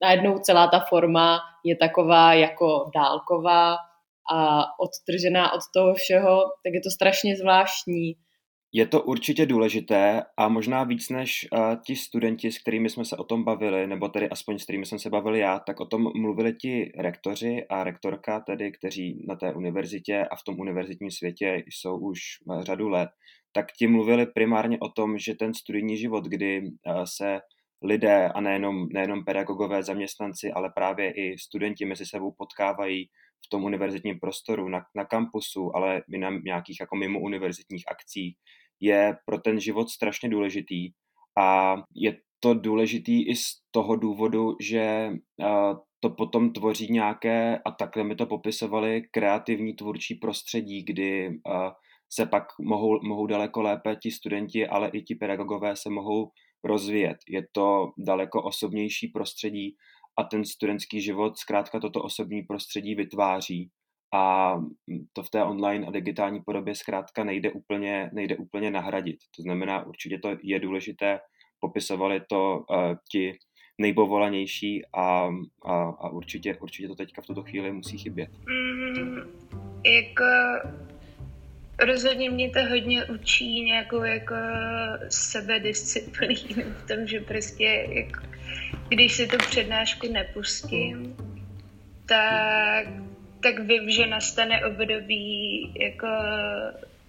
najednou 0.02 0.40
celá 0.40 0.68
ta 0.68 0.80
forma 0.80 1.40
je 1.66 1.76
taková 1.76 2.34
jako 2.34 2.92
dálková, 2.96 3.78
a 4.32 4.66
odtržená 4.80 5.54
od 5.54 5.62
toho 5.74 5.94
všeho, 5.94 6.52
tak 6.64 6.74
je 6.74 6.82
to 6.82 6.92
strašně 6.92 7.38
zvláštní. 7.38 8.16
Je 8.78 8.88
to 8.88 9.02
určitě 9.02 9.46
důležité 9.46 10.24
a 10.38 10.50
možná 10.50 10.84
víc 10.84 11.10
než 11.10 11.48
uh, 11.52 11.76
ti 11.86 11.96
studenti, 11.96 12.52
s 12.52 12.60
kterými 12.60 12.90
jsme 12.90 13.06
se 13.06 13.18
o 13.18 13.24
tom 13.24 13.44
bavili, 13.44 13.88
nebo 13.88 14.10
tedy 14.10 14.30
aspoň 14.30 14.60
s 14.60 14.64
kterými 14.64 14.86
jsem 14.86 15.00
se 15.00 15.10
bavil 15.10 15.36
já, 15.36 15.60
tak 15.60 15.80
o 15.80 15.86
tom 15.86 16.12
mluvili 16.16 16.54
ti 16.54 16.92
rektoři 16.98 17.66
a 17.70 17.84
rektorka, 17.84 18.40
tedy, 18.40 18.72
kteří 18.72 19.26
na 19.28 19.36
té 19.36 19.54
univerzitě 19.54 20.26
a 20.32 20.36
v 20.36 20.44
tom 20.44 20.60
univerzitním 20.60 21.12
světě 21.12 21.64
jsou 21.68 21.98
už 21.98 22.20
řadu 22.60 22.90
let, 22.90 23.10
tak 23.52 23.66
ti 23.72 23.88
mluvili 23.88 24.26
primárně 24.26 24.78
o 24.80 24.90
tom, 24.90 25.18
že 25.18 25.36
ten 25.36 25.54
studijní 25.54 25.98
život, 25.98 26.26
kdy 26.26 26.62
uh, 26.62 27.04
se 27.04 27.40
lidé 27.84 28.30
a 28.30 28.42
nejenom, 28.42 28.88
nejenom 28.94 29.26
pedagogové, 29.26 29.84
zaměstnanci, 29.84 30.52
ale 30.52 30.70
právě 30.76 31.12
i 31.12 31.38
studenti 31.38 31.86
mezi 31.86 32.06
sebou 32.06 32.36
potkávají 32.38 33.10
v 33.46 33.50
tom 33.50 33.64
univerzitním 33.64 34.20
prostoru, 34.20 34.70
na, 34.70 34.82
na 34.96 35.06
kampusu, 35.06 35.76
ale 35.76 36.02
i 36.14 36.18
na 36.18 36.30
nějakých 36.30 36.80
jako 36.80 36.96
mimo 36.96 37.20
univerzitních 37.20 37.84
akcích, 37.92 38.38
je 38.80 39.16
pro 39.26 39.38
ten 39.38 39.60
život 39.60 39.90
strašně 39.90 40.30
důležitý. 40.30 40.92
A 41.40 41.76
je 41.96 42.18
to 42.40 42.54
důležitý 42.54 43.30
i 43.30 43.36
z 43.36 43.46
toho 43.72 43.96
důvodu, 43.96 44.56
že 44.62 45.12
to 46.00 46.10
potom 46.10 46.54
tvoří 46.54 46.88
nějaké, 46.92 47.60
a 47.66 47.72
takhle 47.72 48.04
mi 48.04 48.16
to 48.16 48.26
popisovali, 48.26 49.02
kreativní 49.12 49.76
tvůrčí 49.76 50.16
prostředí, 50.16 50.84
kdy 50.84 51.30
se 52.14 52.26
pak 52.26 52.44
mohou, 52.62 53.00
mohou 53.04 53.28
daleko 53.28 53.62
lépe 53.62 53.96
ti 53.96 54.12
studenti, 54.12 54.68
ale 54.68 54.90
i 54.94 55.02
ti 55.02 55.16
pedagogové 55.16 55.76
se 55.76 55.90
mohou 55.90 56.32
rozvíjet. 56.64 57.18
Je 57.30 57.48
to 57.52 57.92
daleko 57.98 58.44
osobnější 58.44 59.08
prostředí 59.08 59.76
a 60.20 60.24
ten 60.24 60.46
studentský 60.46 61.02
život 61.02 61.38
zkrátka 61.38 61.80
toto 61.80 62.02
osobní 62.04 62.42
prostředí 62.44 62.96
vytváří 62.96 63.70
a 64.14 64.56
to 65.14 65.24
v 65.24 65.30
té 65.30 65.44
online 65.44 65.88
a 65.88 65.92
digitální 65.92 66.42
podobě 66.42 66.76
zkrátka 66.76 67.24
nejde 67.24 67.52
úplně, 67.52 68.10
nejde 68.14 68.36
úplně 68.38 68.72
nahradit. 68.72 69.18
To 69.36 69.42
znamená, 69.42 69.86
určitě 69.86 70.20
to 70.20 70.38
je 70.44 70.60
důležité, 70.60 71.20
popisovali 71.60 72.22
to 72.30 72.58
uh, 72.58 72.96
ti 73.12 73.38
nejpovolanější 73.78 74.86
a, 74.94 75.30
a, 75.66 75.74
a 75.84 76.10
určitě, 76.10 76.56
určitě 76.56 76.88
to 76.88 76.96
teďka 76.96 77.22
v 77.22 77.26
tuto 77.26 77.44
chvíli 77.44 77.72
musí 77.72 77.98
chybět. 77.98 78.30
Mm, 78.48 79.20
jako 79.86 80.26
rozhodně 81.80 82.30
mě 82.30 82.50
to 82.50 82.60
hodně 82.70 83.06
učí 83.06 83.62
nějakou 83.62 84.04
jako 84.04 84.36
sebedisciplínu 85.10 86.64
v 86.64 86.88
tom, 86.88 87.08
že 87.08 87.20
prostě 87.20 87.88
jako 87.90 88.22
když 88.90 89.14
si 89.14 89.28
tu 89.28 89.38
přednášku 89.38 90.08
nepustím, 90.12 91.16
tak, 92.06 92.88
tak 93.46 93.60
vím, 93.60 93.90
že 93.90 94.08
nastane 94.08 94.66
období 94.66 95.74
jako 95.80 96.08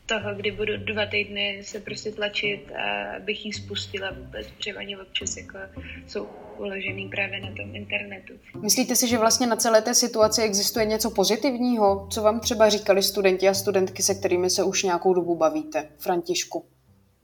toho, 0.07 0.35
kdy 0.35 0.51
budu 0.51 0.77
dva 0.77 1.07
týdny 1.07 1.61
se 1.65 1.81
prostě 1.81 2.13
tlačit 2.13 2.73
a 2.73 3.15
bych 3.21 3.47
ji 3.47 3.53
spustila 3.53 4.11
vůbec, 4.11 4.47
protože 4.47 4.75
oni 4.75 4.97
občas 4.97 5.37
jako 5.37 5.59
jsou 6.07 6.29
uložený 6.59 7.09
právě 7.09 7.41
na 7.41 7.49
tom 7.49 7.77
internetu. 7.77 8.33
Myslíte 8.63 8.97
si, 8.97 9.09
že 9.09 9.19
vlastně 9.19 9.47
na 9.47 9.57
celé 9.57 9.83
té 9.83 9.95
situaci 9.95 10.43
existuje 10.43 10.87
něco 10.87 11.11
pozitivního? 11.11 12.09
Co 12.11 12.23
vám 12.23 12.41
třeba 12.41 12.69
říkali 12.69 13.03
studenti 13.03 13.49
a 13.49 13.55
studentky, 13.55 14.03
se 14.03 14.15
kterými 14.15 14.51
se 14.51 14.65
už 14.65 14.83
nějakou 14.83 15.15
dobu 15.15 15.37
bavíte? 15.37 15.89
Františku. 15.99 16.67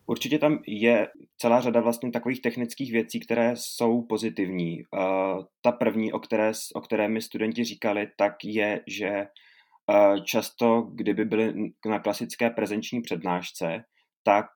Určitě 0.06 0.38
tam 0.38 0.58
je 0.66 1.08
celá 1.42 1.60
řada 1.60 1.80
vlastně 1.80 2.10
takových 2.10 2.42
technických 2.42 2.92
věcí, 2.92 3.20
které 3.20 3.52
jsou 3.54 4.02
pozitivní. 4.02 4.82
Uh, 4.90 5.44
ta 5.62 5.72
první, 5.72 6.12
o 6.12 6.18
které, 6.18 6.52
o 6.74 6.80
které 6.80 7.08
mi 7.08 7.22
studenti 7.22 7.64
říkali, 7.64 8.08
tak 8.16 8.34
je, 8.44 8.80
že 8.86 9.10
uh, 9.10 10.24
často, 10.24 10.82
kdyby 10.82 11.24
byli 11.24 11.54
na 11.86 11.98
klasické 11.98 12.50
prezenční 12.50 13.00
přednášce, 13.00 13.84
tak 14.24 14.46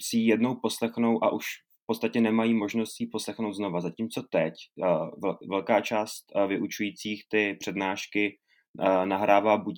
si 0.00 0.16
ji 0.16 0.28
jednou 0.28 0.54
poslechnou 0.54 1.24
a 1.24 1.32
už 1.32 1.44
v 1.82 1.86
podstatě 1.86 2.20
nemají 2.20 2.54
možnost 2.54 2.96
si 2.96 3.02
ji 3.02 3.06
poslechnout 3.06 3.52
znova. 3.52 3.80
Zatímco 3.80 4.22
teď 4.30 4.54
uh, 4.76 5.34
velká 5.50 5.80
část 5.80 6.24
vyučujících 6.48 7.22
ty 7.28 7.56
přednášky 7.60 8.38
nahrává 9.04 9.56
buď 9.56 9.76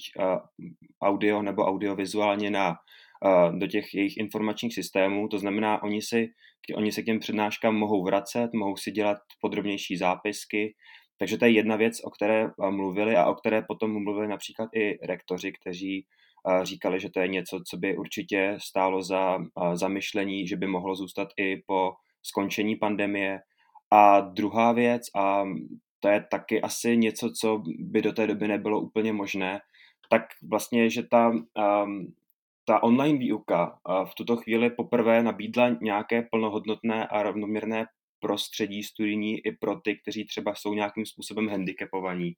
audio 1.02 1.42
nebo 1.42 1.64
audiovizuálně 1.64 2.50
na 2.50 2.76
do 3.58 3.66
těch 3.66 3.94
jejich 3.94 4.16
informačních 4.16 4.74
systémů. 4.74 5.28
To 5.28 5.38
znamená, 5.38 5.82
oni, 5.82 6.02
si, 6.02 6.28
oni 6.74 6.92
se 6.92 7.02
k 7.02 7.04
těm 7.04 7.18
přednáškám 7.18 7.76
mohou 7.76 8.04
vracet, 8.04 8.50
mohou 8.54 8.76
si 8.76 8.90
dělat 8.90 9.18
podrobnější 9.40 9.96
zápisky. 9.96 10.74
Takže 11.18 11.38
to 11.38 11.44
je 11.44 11.50
jedna 11.50 11.76
věc, 11.76 12.00
o 12.04 12.10
které 12.10 12.50
mluvili 12.70 13.16
a 13.16 13.26
o 13.26 13.34
které 13.34 13.62
potom 13.62 14.02
mluvili 14.02 14.28
například 14.28 14.68
i 14.74 15.06
rektoři, 15.06 15.52
kteří 15.52 16.06
říkali, 16.62 17.00
že 17.00 17.10
to 17.10 17.20
je 17.20 17.28
něco, 17.28 17.60
co 17.70 17.76
by 17.76 17.96
určitě 17.96 18.56
stálo 18.60 19.02
za 19.02 19.38
zamyšlení, 19.74 20.46
že 20.46 20.56
by 20.56 20.66
mohlo 20.66 20.94
zůstat 20.94 21.28
i 21.36 21.56
po 21.66 21.92
skončení 22.22 22.76
pandemie. 22.76 23.40
A 23.90 24.20
druhá 24.20 24.72
věc, 24.72 25.02
a 25.16 25.44
to 26.00 26.08
je 26.08 26.24
taky 26.30 26.62
asi 26.62 26.96
něco, 26.96 27.30
co 27.40 27.62
by 27.78 28.02
do 28.02 28.12
té 28.12 28.26
doby 28.26 28.48
nebylo 28.48 28.80
úplně 28.80 29.12
možné, 29.12 29.60
tak 30.10 30.22
vlastně, 30.50 30.90
že 30.90 31.02
ta 31.02 31.28
um, 31.28 32.14
ta 32.68 32.82
online 32.82 33.18
výuka 33.18 33.78
v 34.10 34.14
tuto 34.14 34.36
chvíli 34.36 34.70
poprvé 34.70 35.22
nabídla 35.22 35.68
nějaké 35.80 36.22
plnohodnotné 36.22 37.06
a 37.06 37.22
rovnoměrné 37.22 37.86
prostředí 38.20 38.82
studijní 38.82 39.46
i 39.46 39.52
pro 39.52 39.80
ty, 39.80 39.96
kteří 39.96 40.24
třeba 40.24 40.54
jsou 40.54 40.74
nějakým 40.74 41.06
způsobem 41.06 41.48
handicapovaní. 41.48 42.32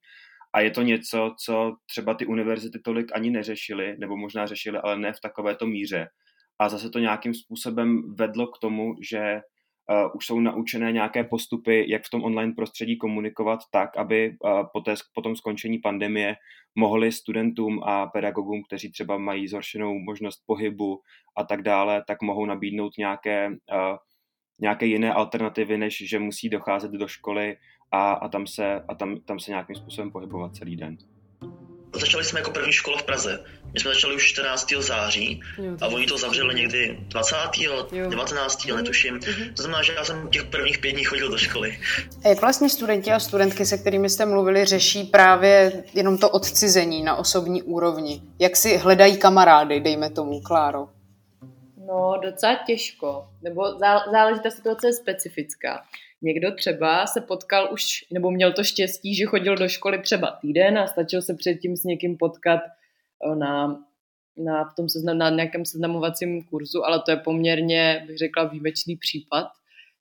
A 0.53 0.61
je 0.61 0.71
to 0.71 0.81
něco, 0.81 1.35
co 1.45 1.75
třeba 1.85 2.13
ty 2.13 2.25
univerzity 2.25 2.79
tolik 2.79 3.15
ani 3.15 3.29
neřešily, 3.29 3.95
nebo 3.97 4.17
možná 4.17 4.45
řešily, 4.45 4.77
ale 4.77 4.99
ne 4.99 5.13
v 5.13 5.19
takovéto 5.19 5.67
míře. 5.67 6.07
A 6.59 6.69
zase 6.69 6.89
to 6.89 6.99
nějakým 6.99 7.33
způsobem 7.33 8.15
vedlo 8.15 8.47
k 8.47 8.59
tomu, 8.59 8.95
že 9.01 9.41
uh, 9.89 10.11
už 10.15 10.25
jsou 10.25 10.39
naučené 10.39 10.91
nějaké 10.91 11.23
postupy, 11.23 11.85
jak 11.91 12.03
v 12.05 12.09
tom 12.09 12.23
online 12.23 12.53
prostředí 12.53 12.97
komunikovat 12.97 13.59
tak, 13.71 13.97
aby 13.97 14.37
uh, 14.43 14.63
po, 14.73 14.81
té, 14.81 14.93
po 15.13 15.21
tom 15.21 15.35
skončení 15.35 15.77
pandemie 15.77 16.35
mohli 16.75 17.11
studentům 17.11 17.83
a 17.83 18.07
pedagogům, 18.07 18.63
kteří 18.67 18.91
třeba 18.91 19.17
mají 19.17 19.47
zhoršenou 19.47 19.99
možnost 19.99 20.43
pohybu 20.45 21.01
a 21.37 21.43
tak 21.43 21.61
dále, 21.61 22.03
tak 22.07 22.21
mohou 22.21 22.45
nabídnout 22.45 22.97
nějaké, 22.97 23.49
uh, 23.49 23.97
nějaké 24.59 24.85
jiné 24.85 25.13
alternativy, 25.13 25.77
než 25.77 26.09
že 26.09 26.19
musí 26.19 26.49
docházet 26.49 26.91
do 26.91 27.07
školy 27.07 27.57
a, 27.91 28.11
a, 28.11 28.27
tam, 28.27 28.47
se, 28.47 28.81
a 28.87 28.95
tam, 28.95 29.19
tam 29.19 29.39
se 29.39 29.51
nějakým 29.51 29.75
způsobem 29.75 30.11
pohybovat 30.11 30.55
celý 30.55 30.75
den. 30.75 30.97
Začali 31.99 32.23
jsme 32.25 32.39
jako 32.39 32.51
první 32.51 32.73
škola 32.73 32.97
v 32.97 33.03
Praze, 33.03 33.43
My 33.73 33.79
jsme 33.79 33.93
začali 33.93 34.15
už 34.15 34.29
14. 34.29 34.67
září 34.79 35.41
Jo, 35.57 35.77
a 35.81 35.87
oni 35.87 36.05
to 36.05 36.17
zavřeli 36.17 36.55
někdy 36.55 36.97
20. 37.01 37.35
Jo. 37.59 37.87
19. 38.09 38.65
netuším. 38.75 39.19
To 39.55 39.61
znamená, 39.63 39.83
že 39.83 39.93
já 39.93 40.03
jsem 40.05 40.27
těch 40.29 40.43
prvních 40.43 40.77
pět 40.79 40.91
dní 40.91 41.03
chodil 41.03 41.29
do 41.29 41.37
školy. 41.37 41.79
A 42.25 42.27
jak 42.27 42.41
vlastně 42.41 42.69
studenti 42.69 43.11
a 43.11 43.19
studentky, 43.19 43.65
se 43.65 43.77
kterými 43.77 44.09
jste 44.09 44.25
mluvili, 44.25 44.65
řeší 44.65 45.03
právě 45.03 45.83
jenom 45.93 46.17
to 46.17 46.29
odcizení 46.29 47.03
na 47.03 47.15
osobní 47.15 47.63
úrovni? 47.63 48.21
Jak 48.39 48.55
si 48.57 48.77
hledají 48.77 49.17
kamarády, 49.17 49.79
dejme 49.79 50.09
tomu, 50.09 50.41
Kláro? 50.41 50.87
No, 51.87 52.19
docela 52.23 52.55
těžko. 52.67 53.27
Nebo 53.41 53.61
zá- 53.61 54.11
záleží, 54.11 54.39
ta 54.39 54.49
situace 54.51 54.87
je 54.87 54.93
specifická. 54.93 55.83
Někdo 56.21 56.51
třeba 56.51 57.07
se 57.07 57.21
potkal 57.21 57.69
už, 57.73 58.05
nebo 58.13 58.31
měl 58.31 58.53
to 58.53 58.63
štěstí, 58.63 59.15
že 59.15 59.25
chodil 59.25 59.55
do 59.55 59.67
školy 59.67 60.01
třeba 60.01 60.31
týden 60.41 60.77
a 60.77 60.87
stačil 60.87 61.21
se 61.21 61.33
předtím 61.33 61.77
s 61.77 61.83
někým 61.83 62.17
potkat 62.17 62.61
eh, 62.61 63.35
na, 63.35 63.83
na, 64.37 64.65
v 64.65 64.75
tom 64.75 64.89
seznam, 64.89 65.17
na 65.17 65.29
nějakém 65.29 65.65
seznamovacím 65.65 66.43
kurzu, 66.43 66.85
ale 66.85 67.01
to 67.05 67.11
je 67.11 67.17
poměrně, 67.17 68.03
bych 68.07 68.17
řekla, 68.17 68.43
výjimečný 68.43 68.95
případ. 68.97 69.47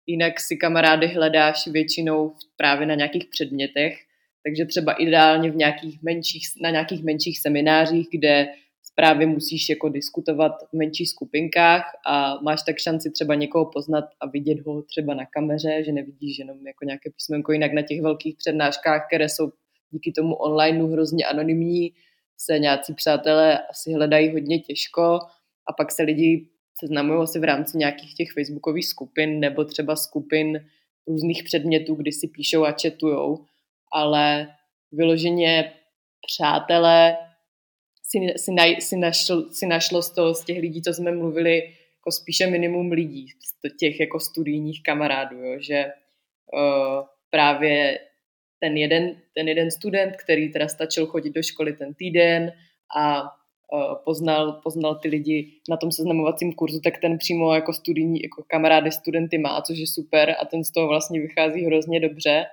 Jinak 0.06 0.40
si 0.40 0.56
kamarády 0.56 1.06
hledáš 1.06 1.66
většinou 1.66 2.34
právě 2.56 2.86
na 2.86 2.94
nějakých 2.94 3.26
předmětech, 3.30 3.98
takže 4.46 4.64
třeba 4.64 4.92
ideálně 4.92 5.50
v 5.50 5.56
nějakých 5.56 6.02
menších, 6.02 6.42
na 6.62 6.70
nějakých 6.70 7.04
menších 7.04 7.38
seminářích, 7.38 8.08
kde 8.10 8.48
právě 9.00 9.26
musíš 9.26 9.68
jako 9.68 9.88
diskutovat 9.88 10.52
v 10.72 10.76
menších 10.76 11.10
skupinkách 11.10 11.82
a 12.06 12.40
máš 12.42 12.62
tak 12.62 12.78
šanci 12.78 13.10
třeba 13.10 13.34
někoho 13.34 13.70
poznat 13.70 14.04
a 14.20 14.26
vidět 14.26 14.66
ho 14.66 14.82
třeba 14.82 15.14
na 15.14 15.26
kameře, 15.26 15.84
že 15.84 15.92
nevidíš 15.92 16.38
jenom 16.38 16.66
jako 16.66 16.84
nějaké 16.84 17.10
písmenko, 17.10 17.52
jinak 17.52 17.72
na 17.72 17.82
těch 17.82 18.02
velkých 18.02 18.36
přednáškách, 18.36 19.06
které 19.06 19.28
jsou 19.28 19.52
díky 19.90 20.12
tomu 20.12 20.34
onlineu 20.34 20.86
hrozně 20.86 21.24
anonymní, 21.24 21.92
se 22.38 22.58
nějací 22.58 22.94
přátelé 22.94 23.58
asi 23.58 23.92
hledají 23.92 24.32
hodně 24.32 24.58
těžko 24.58 25.18
a 25.66 25.72
pak 25.76 25.92
se 25.92 26.02
lidi 26.02 26.46
seznamují 26.80 27.20
asi 27.22 27.38
v 27.38 27.44
rámci 27.44 27.78
nějakých 27.78 28.14
těch 28.14 28.32
facebookových 28.32 28.86
skupin 28.86 29.40
nebo 29.40 29.64
třeba 29.64 29.96
skupin 29.96 30.66
různých 31.06 31.42
předmětů, 31.44 31.94
kdy 31.94 32.12
si 32.12 32.28
píšou 32.28 32.64
a 32.64 32.72
četujou, 32.72 33.44
ale 33.92 34.48
vyloženě 34.92 35.72
přátelé 36.26 37.16
si, 38.10 38.18
si, 38.36 38.52
naj, 38.52 38.80
si, 38.80 38.96
našlo, 38.96 39.50
si 39.50 39.66
našlo 39.66 40.02
z, 40.02 40.10
toho, 40.10 40.34
z 40.34 40.44
těch 40.44 40.58
lidí, 40.58 40.82
co 40.82 40.94
jsme 40.94 41.12
mluvili, 41.12 41.56
jako 42.00 42.10
spíše 42.10 42.46
minimum 42.46 42.92
lidí, 42.92 43.26
těch 43.78 44.00
jako 44.00 44.20
studijních 44.20 44.82
kamarádů, 44.82 45.36
jo, 45.36 45.56
že 45.60 45.84
uh, 45.84 47.04
právě 47.30 47.98
ten 48.58 48.76
jeden, 48.76 49.16
ten 49.34 49.48
jeden 49.48 49.70
student, 49.70 50.16
který 50.16 50.52
teda 50.52 50.68
stačil 50.68 51.06
chodit 51.06 51.30
do 51.30 51.42
školy 51.42 51.72
ten 51.72 51.94
týden 51.94 52.52
a 52.96 53.22
uh, 53.22 53.94
poznal, 54.04 54.52
poznal 54.52 54.94
ty 54.94 55.08
lidi 55.08 55.52
na 55.68 55.76
tom 55.76 55.92
seznamovacím 55.92 56.52
kurzu, 56.52 56.80
tak 56.80 56.98
ten 56.98 57.18
přímo 57.18 57.54
jako 57.54 57.72
studijní, 57.72 58.22
jako 58.22 58.42
kamarády 58.46 58.92
studenty 58.92 59.38
má, 59.38 59.62
což 59.62 59.78
je 59.78 59.86
super 59.86 60.34
a 60.40 60.44
ten 60.44 60.64
z 60.64 60.72
toho 60.72 60.88
vlastně 60.88 61.20
vychází 61.20 61.64
hrozně 61.64 62.00
dobře, 62.00 62.44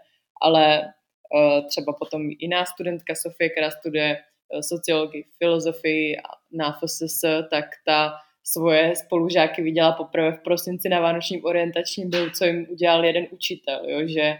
ale 0.41 0.81
uh, 0.81 1.67
třeba 1.67 1.93
potom 1.93 2.21
jiná 2.39 2.65
studentka 2.65 3.15
Sofie, 3.15 3.49
která 3.49 3.71
studuje 3.71 4.17
sociologii, 4.61 5.25
filozofii 5.37 6.15
na 6.51 6.79
FSS, 6.79 7.21
tak 7.51 7.65
ta 7.85 8.13
svoje 8.43 8.95
spolužáky 8.95 9.61
viděla 9.61 9.91
poprvé 9.91 10.31
v 10.31 10.43
prosinci 10.43 10.89
na 10.89 10.99
Vánočním 10.99 11.45
orientačním 11.45 12.09
byl, 12.09 12.29
co 12.29 12.45
jim 12.45 12.67
udělal 12.69 13.05
jeden 13.05 13.27
učitel, 13.31 13.81
jo, 13.89 14.07
že 14.07 14.37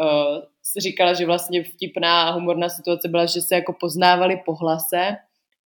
uh, 0.00 0.42
říkala, 0.78 1.14
že 1.14 1.26
vlastně 1.26 1.64
vtipná 1.64 2.22
a 2.22 2.30
humorná 2.30 2.68
situace 2.68 3.08
byla, 3.08 3.26
že 3.26 3.40
se 3.40 3.54
jako 3.54 3.72
poznávali 3.80 4.42
po 4.44 4.54
hlase, 4.54 5.16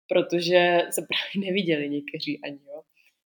protože 0.09 0.81
se 0.91 1.03
právě 1.09 1.47
neviděli 1.47 1.89
někteří 1.89 2.41
ani, 2.45 2.59
jo. 2.67 2.83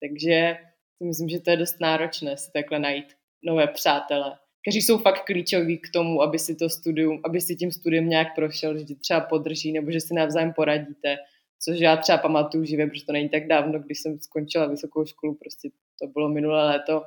Takže 0.01 0.57
myslím, 1.03 1.29
že 1.29 1.41
to 1.41 1.51
je 1.51 1.57
dost 1.57 1.81
náročné 1.81 2.37
si 2.37 2.53
takhle 2.53 2.79
najít 2.79 3.07
nové 3.45 3.67
přátele 3.67 4.39
kteří 4.63 4.83
jsou 4.83 4.99
fakt 4.99 5.25
klíčoví 5.25 5.79
k 5.79 5.91
tomu, 5.93 6.23
aby 6.23 6.39
si 6.39 6.57
to 6.57 6.69
studium, 6.69 7.21
aby 7.25 7.41
si 7.41 7.57
tím 7.57 7.73
studiem 7.73 8.09
nějak 8.09 8.35
prošel, 8.35 8.79
že 8.79 8.85
tě 8.85 8.95
třeba 8.95 9.21
podrží 9.21 9.73
nebo 9.73 9.91
že 9.91 10.01
si 10.01 10.15
navzájem 10.15 10.53
poradíte, 10.53 11.17
což 11.65 11.81
já 11.81 11.97
třeba 11.97 12.19
pamatuju 12.19 12.65
živě, 12.65 12.87
protože 12.87 13.07
to 13.07 13.13
není 13.13 13.29
tak 13.29 13.47
dávno, 13.47 13.79
když 13.79 13.99
jsem 14.01 14.21
skončila 14.21 14.67
vysokou 14.67 15.07
školu, 15.07 15.35
prostě 15.35 15.69
to 16.01 16.07
bylo 16.07 16.29
minulé 16.29 16.65
léto, 16.67 17.03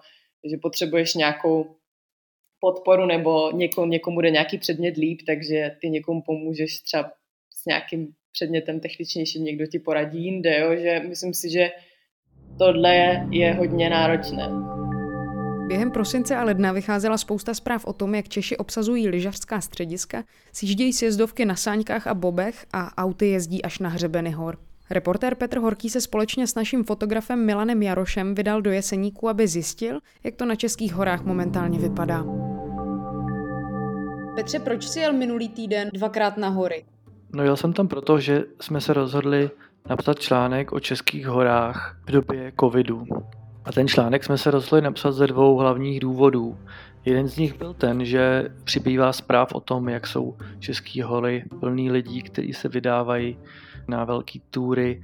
že 0.49 0.57
potřebuješ 0.57 1.13
nějakou 1.13 1.75
podporu 2.59 3.05
nebo 3.05 3.51
někomu, 3.51 3.87
někomu 3.87 4.21
jde 4.21 4.31
nějaký 4.31 4.57
předmět 4.57 4.97
líp, 4.97 5.19
takže 5.27 5.75
ty 5.81 5.89
někomu 5.89 6.21
pomůžeš 6.21 6.79
třeba 6.79 7.11
s 7.49 7.65
nějakým 7.65 8.07
předmětem 8.31 8.79
techničnějším, 8.79 9.43
někdo 9.43 9.67
ti 9.67 9.79
poradí 9.79 10.23
jinde, 10.23 10.59
jo? 10.59 10.75
že 10.75 11.01
myslím 11.07 11.33
si, 11.33 11.49
že 11.49 11.71
tohle 12.57 12.95
je 13.31 13.53
hodně 13.53 13.89
náročné. 13.89 14.74
Během 15.67 15.91
prosince 15.91 16.35
a 16.35 16.43
ledna 16.43 16.71
vycházela 16.71 17.17
spousta 17.17 17.53
zpráv 17.53 17.85
o 17.85 17.93
tom, 17.93 18.15
jak 18.15 18.29
Češi 18.29 18.57
obsazují 18.57 19.07
lyžařská 19.07 19.61
střediska, 19.61 20.23
sjíždějí 20.53 20.93
sjezdovky 20.93 21.45
na 21.45 21.55
sáňkách 21.55 22.07
a 22.07 22.13
bobech 22.13 22.65
a 22.73 23.03
auty 23.03 23.27
jezdí 23.27 23.63
až 23.63 23.79
na 23.79 23.89
hřebeny 23.89 24.31
hor. 24.31 24.57
Reportér 24.89 25.35
Petr 25.35 25.59
Horký 25.59 25.89
se 25.89 26.01
společně 26.01 26.47
s 26.47 26.55
naším 26.55 26.83
fotografem 26.83 27.45
Milanem 27.45 27.83
Jarošem 27.83 28.35
vydal 28.35 28.61
do 28.61 28.71
Jeseníku, 28.71 29.29
aby 29.29 29.47
zjistil, 29.47 29.99
jak 30.23 30.35
to 30.35 30.45
na 30.45 30.55
českých 30.55 30.93
horách 30.93 31.23
momentálně 31.23 31.79
vypadá. 31.79 32.25
Petře, 34.35 34.59
proč 34.59 34.87
jsi 34.87 34.99
jel 34.99 35.13
minulý 35.13 35.49
týden 35.49 35.89
dvakrát 35.93 36.37
na 36.37 36.49
hory? 36.49 36.85
No 37.33 37.43
jel 37.43 37.57
jsem 37.57 37.73
tam 37.73 37.87
proto, 37.87 38.19
že 38.19 38.43
jsme 38.61 38.81
se 38.81 38.93
rozhodli 38.93 39.49
napsat 39.89 40.19
článek 40.19 40.71
o 40.71 40.79
českých 40.79 41.27
horách 41.27 41.97
v 42.07 42.11
době 42.11 42.53
covidu. 42.59 43.03
A 43.65 43.71
ten 43.71 43.87
článek 43.87 44.23
jsme 44.23 44.37
se 44.37 44.51
rozhodli 44.51 44.81
napsat 44.81 45.11
ze 45.11 45.27
dvou 45.27 45.57
hlavních 45.57 45.99
důvodů. 45.99 46.57
Jeden 47.05 47.27
z 47.27 47.37
nich 47.37 47.57
byl 47.57 47.73
ten, 47.73 48.05
že 48.05 48.49
přibývá 48.63 49.13
zpráv 49.13 49.53
o 49.53 49.59
tom, 49.59 49.89
jak 49.89 50.07
jsou 50.07 50.37
český 50.59 51.01
hory 51.01 51.45
plný 51.59 51.91
lidí, 51.91 52.21
kteří 52.21 52.53
se 52.53 52.69
vydávají 52.69 53.37
na 53.87 54.05
velké 54.05 54.39
túry 54.49 55.01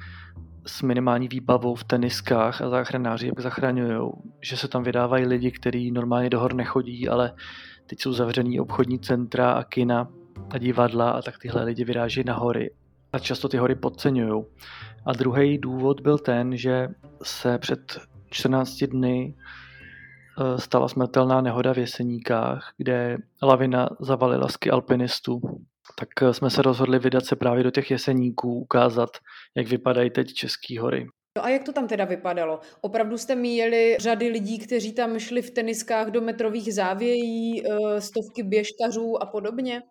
s 0.65 0.81
minimální 0.81 1.27
výbavou 1.27 1.75
v 1.75 1.83
teniskách 1.83 2.61
a 2.61 2.69
záchranáři 2.69 3.27
jak 3.27 3.39
zachraňují. 3.39 4.11
Že 4.41 4.57
se 4.57 4.67
tam 4.67 4.83
vydávají 4.83 5.25
lidi, 5.25 5.51
kteří 5.51 5.91
normálně 5.91 6.29
do 6.29 6.39
hor 6.39 6.53
nechodí, 6.53 7.09
ale 7.09 7.33
teď 7.85 8.01
jsou 8.01 8.13
zavřený 8.13 8.59
obchodní 8.59 8.99
centra 8.99 9.51
a 9.51 9.63
kina 9.63 10.07
a 10.49 10.57
divadla 10.57 11.11
a 11.11 11.21
tak 11.21 11.37
tyhle 11.37 11.63
lidi 11.63 11.83
vyráží 11.83 12.23
na 12.23 12.33
hory. 12.33 12.71
A 13.13 13.19
často 13.19 13.49
ty 13.49 13.57
hory 13.57 13.75
podceňují. 13.75 14.43
A 15.05 15.13
druhý 15.13 15.57
důvod 15.57 16.01
byl 16.01 16.17
ten, 16.17 16.57
že 16.57 16.87
se 17.23 17.57
před 17.57 18.10
14 18.31 18.83
dny 18.83 19.35
eh, 19.35 20.57
stala 20.61 20.87
smrtelná 20.87 21.41
nehoda 21.41 21.73
v 21.73 21.77
Jeseníkách, 21.77 22.73
kde 22.77 23.17
lavina 23.41 23.89
zavalila 23.99 24.47
ski 24.47 24.71
alpinistů. 24.71 25.41
Tak 25.99 26.09
eh, 26.21 26.33
jsme 26.33 26.49
se 26.49 26.61
rozhodli 26.61 26.99
vydat 26.99 27.25
se 27.25 27.35
právě 27.35 27.63
do 27.63 27.71
těch 27.71 27.91
Jeseníků, 27.91 28.59
ukázat, 28.59 29.09
jak 29.55 29.67
vypadají 29.67 30.09
teď 30.09 30.33
České 30.33 30.79
hory. 30.79 31.07
No 31.37 31.45
a 31.45 31.49
jak 31.49 31.63
to 31.63 31.73
tam 31.73 31.87
teda 31.87 32.05
vypadalo? 32.05 32.59
Opravdu 32.81 33.17
jste 33.17 33.35
míjeli 33.35 33.97
řady 33.99 34.27
lidí, 34.27 34.59
kteří 34.59 34.93
tam 34.93 35.19
šli 35.19 35.41
v 35.41 35.51
teniskách 35.51 36.07
do 36.07 36.21
metrových 36.21 36.73
závějí, 36.73 37.63
eh, 37.65 38.01
stovky 38.01 38.43
běžkařů 38.43 39.23
a 39.23 39.25
podobně? 39.25 39.81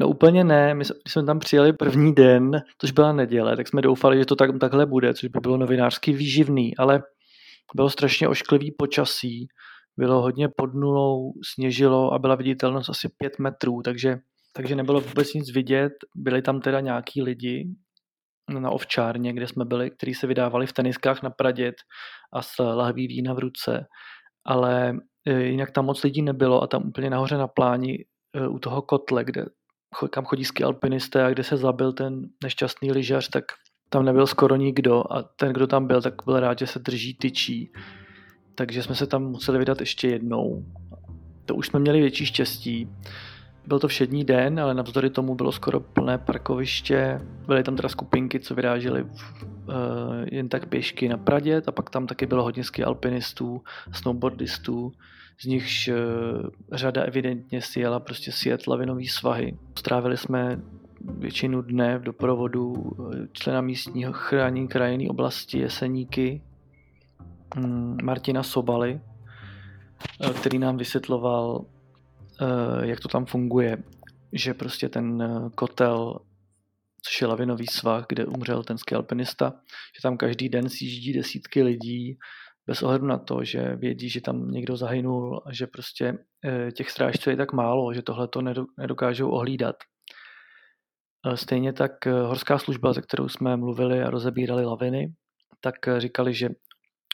No 0.00 0.08
úplně 0.08 0.44
ne, 0.44 0.74
my 0.74 0.84
jsme 1.08 1.24
tam 1.24 1.38
přijeli 1.38 1.72
první 1.72 2.14
den, 2.14 2.62
což 2.78 2.90
byla 2.90 3.12
neděle, 3.12 3.56
tak 3.56 3.68
jsme 3.68 3.82
doufali, 3.82 4.18
že 4.18 4.26
to 4.26 4.36
tak, 4.36 4.50
takhle 4.60 4.86
bude, 4.86 5.14
což 5.14 5.28
by 5.28 5.40
bylo 5.40 5.56
novinářsky 5.56 6.12
výživný, 6.12 6.76
ale 6.76 7.02
bylo 7.74 7.90
strašně 7.90 8.28
ošklivý 8.28 8.72
počasí, 8.78 9.46
bylo 9.96 10.22
hodně 10.22 10.48
pod 10.56 10.74
nulou, 10.74 11.32
sněžilo 11.54 12.12
a 12.12 12.18
byla 12.18 12.34
viditelnost 12.34 12.90
asi 12.90 13.08
5 13.18 13.38
metrů, 13.38 13.82
takže, 13.82 14.18
takže 14.56 14.76
nebylo 14.76 15.00
vůbec 15.00 15.34
nic 15.34 15.54
vidět. 15.54 15.92
Byli 16.16 16.42
tam 16.42 16.60
teda 16.60 16.80
nějaký 16.80 17.22
lidi 17.22 17.68
na 18.58 18.70
ovčárně, 18.70 19.32
kde 19.32 19.48
jsme 19.48 19.64
byli, 19.64 19.90
kteří 19.90 20.14
se 20.14 20.26
vydávali 20.26 20.66
v 20.66 20.72
teniskách 20.72 21.22
na 21.22 21.30
pradět 21.30 21.74
a 22.32 22.42
s 22.42 22.58
lahví 22.58 23.06
vína 23.06 23.34
v 23.34 23.38
ruce, 23.38 23.86
ale 24.46 24.96
e, 25.26 25.42
jinak 25.42 25.70
tam 25.70 25.84
moc 25.84 26.02
lidí 26.02 26.22
nebylo 26.22 26.62
a 26.62 26.66
tam 26.66 26.88
úplně 26.88 27.10
nahoře 27.10 27.36
na 27.36 27.48
pláni 27.48 28.04
e, 28.36 28.48
u 28.48 28.58
toho 28.58 28.82
kotle, 28.82 29.24
kde, 29.24 29.44
kam 30.10 30.24
chodí 30.24 30.44
ski 30.44 30.64
alpinisté 30.64 31.24
a 31.24 31.30
kde 31.30 31.44
se 31.44 31.56
zabil 31.56 31.92
ten 31.92 32.22
nešťastný 32.44 32.92
lyžař, 32.92 33.28
tak 33.28 33.44
tam 33.92 34.04
nebyl 34.04 34.26
skoro 34.26 34.56
nikdo 34.56 35.04
a 35.10 35.22
ten, 35.22 35.52
kdo 35.52 35.66
tam 35.66 35.86
byl, 35.86 36.02
tak 36.02 36.14
byl 36.24 36.40
rád, 36.40 36.58
že 36.58 36.66
se 36.66 36.78
drží 36.78 37.14
tyčí. 37.14 37.72
Takže 38.54 38.82
jsme 38.82 38.94
se 38.94 39.06
tam 39.06 39.22
museli 39.22 39.58
vydat 39.58 39.80
ještě 39.80 40.08
jednou. 40.08 40.64
To 41.44 41.54
už 41.54 41.66
jsme 41.66 41.80
měli 41.80 42.00
větší 42.00 42.26
štěstí. 42.26 42.88
Byl 43.66 43.78
to 43.78 43.88
všední 43.88 44.24
den, 44.24 44.60
ale 44.60 44.74
navzdory 44.74 45.10
tomu 45.10 45.34
bylo 45.34 45.52
skoro 45.52 45.80
plné 45.80 46.18
parkoviště. 46.18 47.20
Byly 47.46 47.62
tam 47.62 47.76
teda 47.76 47.88
skupinky, 47.88 48.40
co 48.40 48.54
vyrážely 48.54 49.02
uh, 49.02 49.10
jen 50.32 50.48
tak 50.48 50.68
pěšky 50.68 51.08
na 51.08 51.16
Pradět 51.16 51.68
a 51.68 51.72
pak 51.72 51.90
tam 51.90 52.06
taky 52.06 52.26
bylo 52.26 52.42
hodně 52.42 52.64
ski 52.64 52.84
alpinistů, 52.84 53.62
snowboardistů, 53.92 54.92
z 55.40 55.46
nichž 55.46 55.88
uh, 55.88 55.94
řada 56.72 57.02
evidentně 57.02 57.62
si 57.62 57.80
jela 57.80 58.00
prostě 58.00 58.32
sjet 58.32 58.66
lavinový 58.66 59.08
svahy. 59.08 59.58
Strávili 59.78 60.16
jsme 60.16 60.60
většinu 61.04 61.62
dne 61.62 61.98
v 61.98 62.02
doprovodu 62.02 62.74
člena 63.32 63.60
místního 63.60 64.12
chránění 64.12 64.68
krajiny 64.68 65.08
oblasti 65.08 65.58
Jeseníky 65.58 66.42
mm, 67.56 67.96
Martina 68.02 68.42
Sobaly, 68.42 69.00
který 70.40 70.58
nám 70.58 70.76
vysvětloval, 70.76 71.64
jak 72.82 73.00
to 73.00 73.08
tam 73.08 73.26
funguje, 73.26 73.82
že 74.32 74.54
prostě 74.54 74.88
ten 74.88 75.22
kotel 75.54 76.20
což 77.02 77.20
je 77.20 77.26
lavinový 77.26 77.66
svah, 77.66 78.06
kde 78.08 78.26
umřel 78.26 78.62
ten 78.62 78.76
alpinista, 78.96 79.50
že 79.96 80.02
tam 80.02 80.16
každý 80.16 80.48
den 80.48 80.68
sjíždí 80.68 81.12
desítky 81.12 81.62
lidí 81.62 82.18
bez 82.66 82.82
ohledu 82.82 83.06
na 83.06 83.18
to, 83.18 83.44
že 83.44 83.76
vědí, 83.76 84.08
že 84.08 84.20
tam 84.20 84.50
někdo 84.50 84.76
zahynul 84.76 85.42
a 85.46 85.52
že 85.52 85.66
prostě 85.66 86.18
eh, 86.44 86.72
těch 86.72 86.90
strážců 86.90 87.30
je 87.30 87.36
tak 87.36 87.52
málo, 87.52 87.94
že 87.94 88.02
tohle 88.02 88.28
to 88.28 88.40
nedokážou 88.78 89.30
ohlídat. 89.30 89.76
Stejně 91.34 91.72
tak 91.72 92.06
eh, 92.06 92.12
horská 92.12 92.58
služba, 92.58 92.92
ze 92.92 93.02
kterou 93.02 93.28
jsme 93.28 93.56
mluvili 93.56 94.02
a 94.02 94.10
rozebírali 94.10 94.64
laviny, 94.64 95.12
tak 95.60 95.88
eh, 95.88 96.00
říkali, 96.00 96.34
že 96.34 96.48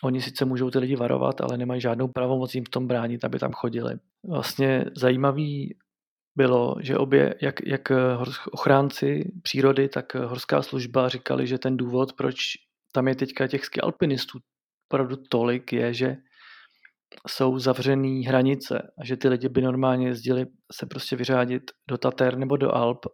oni 0.02 0.22
sice 0.22 0.44
můžou 0.44 0.70
ty 0.70 0.78
lidi 0.78 0.96
varovat, 0.96 1.40
ale 1.40 1.58
nemají 1.58 1.80
žádnou 1.80 2.08
pravomoc 2.08 2.54
jim 2.54 2.64
v 2.64 2.68
tom 2.68 2.86
bránit, 2.86 3.24
aby 3.24 3.38
tam 3.38 3.52
chodili. 3.52 3.94
Vlastně 4.28 4.84
zajímavý 4.96 5.76
bylo, 6.36 6.74
že 6.80 6.96
obě, 6.96 7.34
jak, 7.42 7.54
jak 7.66 7.82
ochránci 8.52 9.32
přírody, 9.42 9.88
tak 9.88 10.14
horská 10.14 10.62
služba 10.62 11.08
říkali, 11.08 11.46
že 11.46 11.58
ten 11.58 11.76
důvod, 11.76 12.12
proč 12.12 12.36
tam 12.92 13.08
je 13.08 13.14
teďka 13.14 13.46
těch 13.46 13.62
alpinistů 13.82 14.38
opravdu 14.88 15.16
tolik, 15.28 15.72
je, 15.72 15.94
že 15.94 16.16
jsou 17.28 17.58
zavřený 17.58 18.24
hranice 18.24 18.92
a 18.98 19.04
že 19.04 19.16
ty 19.16 19.28
lidi 19.28 19.48
by 19.48 19.62
normálně 19.62 20.06
jezdili 20.06 20.46
se 20.72 20.86
prostě 20.86 21.16
vyřádit 21.16 21.62
do 21.88 21.98
Tater 21.98 22.38
nebo 22.38 22.56
do 22.56 22.74
Alp, 22.74 23.06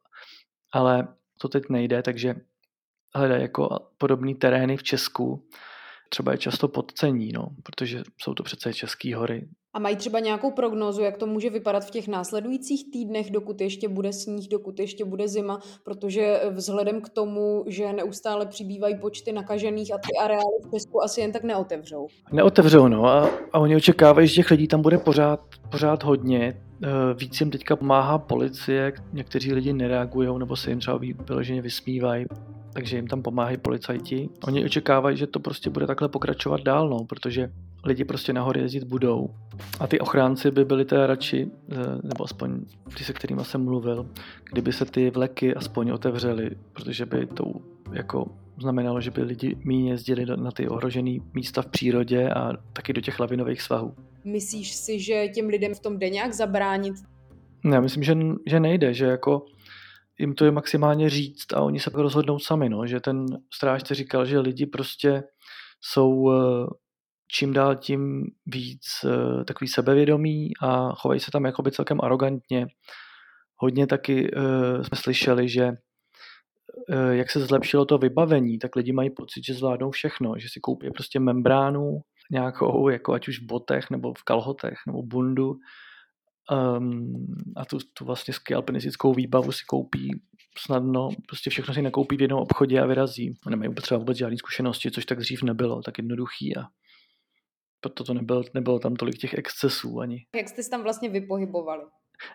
ale 0.75 1.09
to 1.39 1.49
teď 1.49 1.65
nejde, 1.69 2.03
takže 2.03 2.35
hledají 3.15 3.43
jako 3.43 3.89
podobné 3.99 4.35
terény 4.35 4.77
v 4.77 4.83
Česku, 4.83 5.49
třeba 6.15 6.33
je 6.33 6.39
často 6.39 6.69
podcení, 6.69 7.33
no, 7.33 7.49
protože 7.63 8.03
jsou 8.23 8.35
to 8.35 8.43
přece 8.43 8.75
české 8.75 9.17
hory, 9.17 9.49
a 9.75 9.79
mají 9.79 9.97
třeba 9.97 10.21
nějakou 10.21 10.51
prognózu, 10.51 11.03
jak 11.03 11.17
to 11.17 11.27
může 11.27 11.51
vypadat 11.51 11.85
v 11.85 11.91
těch 11.91 12.09
následujících 12.09 12.91
týdnech, 12.93 13.31
dokud 13.31 13.61
ještě 13.61 13.89
bude 13.89 14.13
sníh, 14.13 14.49
dokud 14.49 14.81
ještě 14.81 15.05
bude 15.05 15.29
zima, 15.29 15.61
protože 15.85 16.41
vzhledem 16.51 17.01
k 17.01 17.09
tomu, 17.09 17.65
že 17.67 17.93
neustále 17.93 18.47
přibývají 18.47 18.99
počty 18.99 19.33
nakažených 19.33 19.95
a 19.95 19.99
ty 19.99 20.09
areály 20.21 20.57
v 20.67 20.71
Česku 20.71 21.05
asi 21.05 21.21
jen 21.21 21.33
tak 21.33 21.43
neotevřou. 21.43 22.07
Neotevřou, 22.33 22.89
no 22.89 23.07
a, 23.07 23.31
a 23.53 23.59
oni 23.59 23.77
očekávají, 23.77 24.29
že 24.29 24.35
těch 24.35 24.51
lidí 24.51 24.69
tam 24.69 24.83
bude 24.83 24.99
pořád, 24.99 25.41
pořád 25.71 26.05
hodně. 26.05 26.63
Eh, 26.83 26.89
víc 27.15 27.41
jim 27.41 27.51
teďka 27.51 27.77
pomáhá 27.77 28.19
policie, 28.19 28.93
někteří 29.13 29.53
lidi 29.53 29.73
nereagují 29.73 30.39
nebo 30.39 30.57
se 30.57 30.71
jim 30.71 30.79
třeba 30.79 31.01
vyloženě 31.29 31.63
vysmívají 31.63 32.27
takže 32.75 32.97
jim 32.97 33.07
tam 33.07 33.23
pomáhají 33.23 33.57
policajti. 33.57 34.29
Oni 34.47 34.65
očekávají, 34.65 35.17
že 35.17 35.27
to 35.27 35.41
prostě 35.41 35.71
bude 35.71 35.87
takhle 35.87 36.09
pokračovat 36.09 36.61
dál, 36.63 36.89
no, 36.89 37.05
protože 37.05 37.53
lidi 37.85 38.05
prostě 38.05 38.33
nahoře 38.33 38.61
jezdit 38.61 38.85
budou. 38.85 39.31
A 39.81 39.87
ty 39.87 40.01
ochránci 40.01 40.51
by 40.51 40.65
byli 40.65 40.85
teda 40.85 41.07
radši, 41.07 41.51
eh, 41.73 41.77
nebo 42.03 42.25
aspoň 42.25 42.61
ty, 42.99 43.05
se 43.05 43.13
kterými 43.13 43.45
jsem 43.45 43.65
mluvil, 43.65 44.07
kdyby 44.53 44.73
se 44.73 44.85
ty 44.85 45.11
vleky 45.11 45.55
aspoň 45.55 45.91
otevřely, 45.91 46.51
protože 46.73 47.07
by 47.07 47.27
to 47.27 47.45
jako 47.93 48.27
znamenalo, 48.61 49.01
že 49.01 49.11
by 49.11 49.23
lidi 49.23 49.57
méně 49.65 49.91
jezdili 49.91 50.27
na 50.37 50.51
ty 50.51 50.69
ohrožené 50.69 51.19
místa 51.35 51.63
v 51.63 51.67
přírodě 51.67 52.31
a 52.31 52.53
taky 52.73 52.93
do 52.93 53.01
těch 53.01 53.21
lavinových 53.21 53.63
svahů. 53.63 53.95
Myslíš 54.25 54.75
si, 54.75 55.01
že 55.01 55.29
těm 55.29 55.49
lidem 55.49 55.75
v 55.75 55.81
tom 55.81 55.99
jde 55.99 56.11
nějak 56.11 56.33
zabránit? 56.33 56.95
Já 57.73 57.81
myslím, 57.81 58.03
že, 58.03 58.17
že 58.47 58.61
nejde, 58.61 58.95
že 58.95 59.07
jako 59.07 59.47
jim 60.19 60.35
to 60.35 60.45
je 60.45 60.51
maximálně 60.51 61.11
říct 61.11 61.53
a 61.55 61.61
oni 61.61 61.81
se 61.81 61.91
rozhodnou 61.95 62.39
sami, 62.39 62.69
no, 62.69 62.87
že 62.87 63.01
ten 63.01 63.27
strážce 63.55 63.95
říkal, 63.95 64.27
že 64.27 64.39
lidi 64.39 64.67
prostě 64.67 65.23
jsou 65.81 66.33
eh, 66.33 66.67
čím 67.33 67.53
dál 67.53 67.77
tím 67.77 68.25
víc 68.47 68.85
uh, 69.05 69.45
takový 69.45 69.69
sebevědomí 69.69 70.51
a 70.63 70.95
chovají 70.95 71.21
se 71.21 71.31
tam 71.31 71.45
jakoby 71.45 71.73
celkem 71.73 72.01
arrogantně. 72.01 72.67
Hodně 73.57 73.87
taky 73.87 74.31
uh, 74.37 74.83
jsme 74.83 74.97
slyšeli, 74.97 75.49
že 75.49 75.73
jak 77.11 77.31
se 77.31 77.41
zlepšilo 77.41 77.85
to 77.85 77.99
vybavení, 77.99 78.59
tak 78.59 78.77
lidi 78.77 78.93
mají 78.93 79.11
pocit, 79.11 79.45
že 79.47 79.55
zvládnou 79.55 79.91
všechno, 79.91 80.35
že 80.39 80.49
si 80.49 80.61
koupí 80.61 80.91
prostě 80.91 81.21
membránu 81.21 82.01
nějakou, 82.31 82.89
jako 82.89 83.13
ať 83.13 83.29
už 83.29 83.41
v 83.41 83.47
botech 83.47 83.91
nebo 83.91 84.15
v 84.19 84.23
kalhotech 84.23 84.79
nebo 84.87 85.03
bundu 85.03 85.55
um, 86.51 87.27
a 87.57 87.65
tu, 87.65 87.79
tu 87.93 88.05
vlastně 88.05 88.35
alpinistickou 88.57 89.15
výbavu 89.15 89.53
si 89.53 89.65
koupí 89.65 90.11
snadno, 90.59 91.09
prostě 91.29 91.51
všechno 91.51 91.75
si 91.75 91.83
nakoupí 91.83 92.17
v 92.17 92.21
jednom 92.21 92.41
obchodě 92.41 92.81
a 92.81 92.87
vyrazí. 92.87 93.39
Nemají 93.51 93.75
třeba 93.75 93.99
vůbec 93.99 94.19
žádné 94.19 94.37
zkušenosti, 94.37 94.91
což 94.91 95.07
tak 95.07 95.19
dřív 95.19 95.43
nebylo, 95.43 95.83
tak 95.83 95.99
jednoduchý 95.99 96.57
a 96.57 96.65
proto 97.81 98.05
to 98.05 98.15
nebylo, 98.15 98.43
nebylo 98.55 98.79
tam 98.79 98.97
tolik 98.97 99.19
těch 99.19 99.35
excesů 99.35 100.01
ani. 100.01 100.27
Jak 100.37 100.49
jste 100.49 100.63
se 100.63 100.71
tam 100.71 100.83
vlastně 100.83 101.09
vypohybovali? 101.09 101.83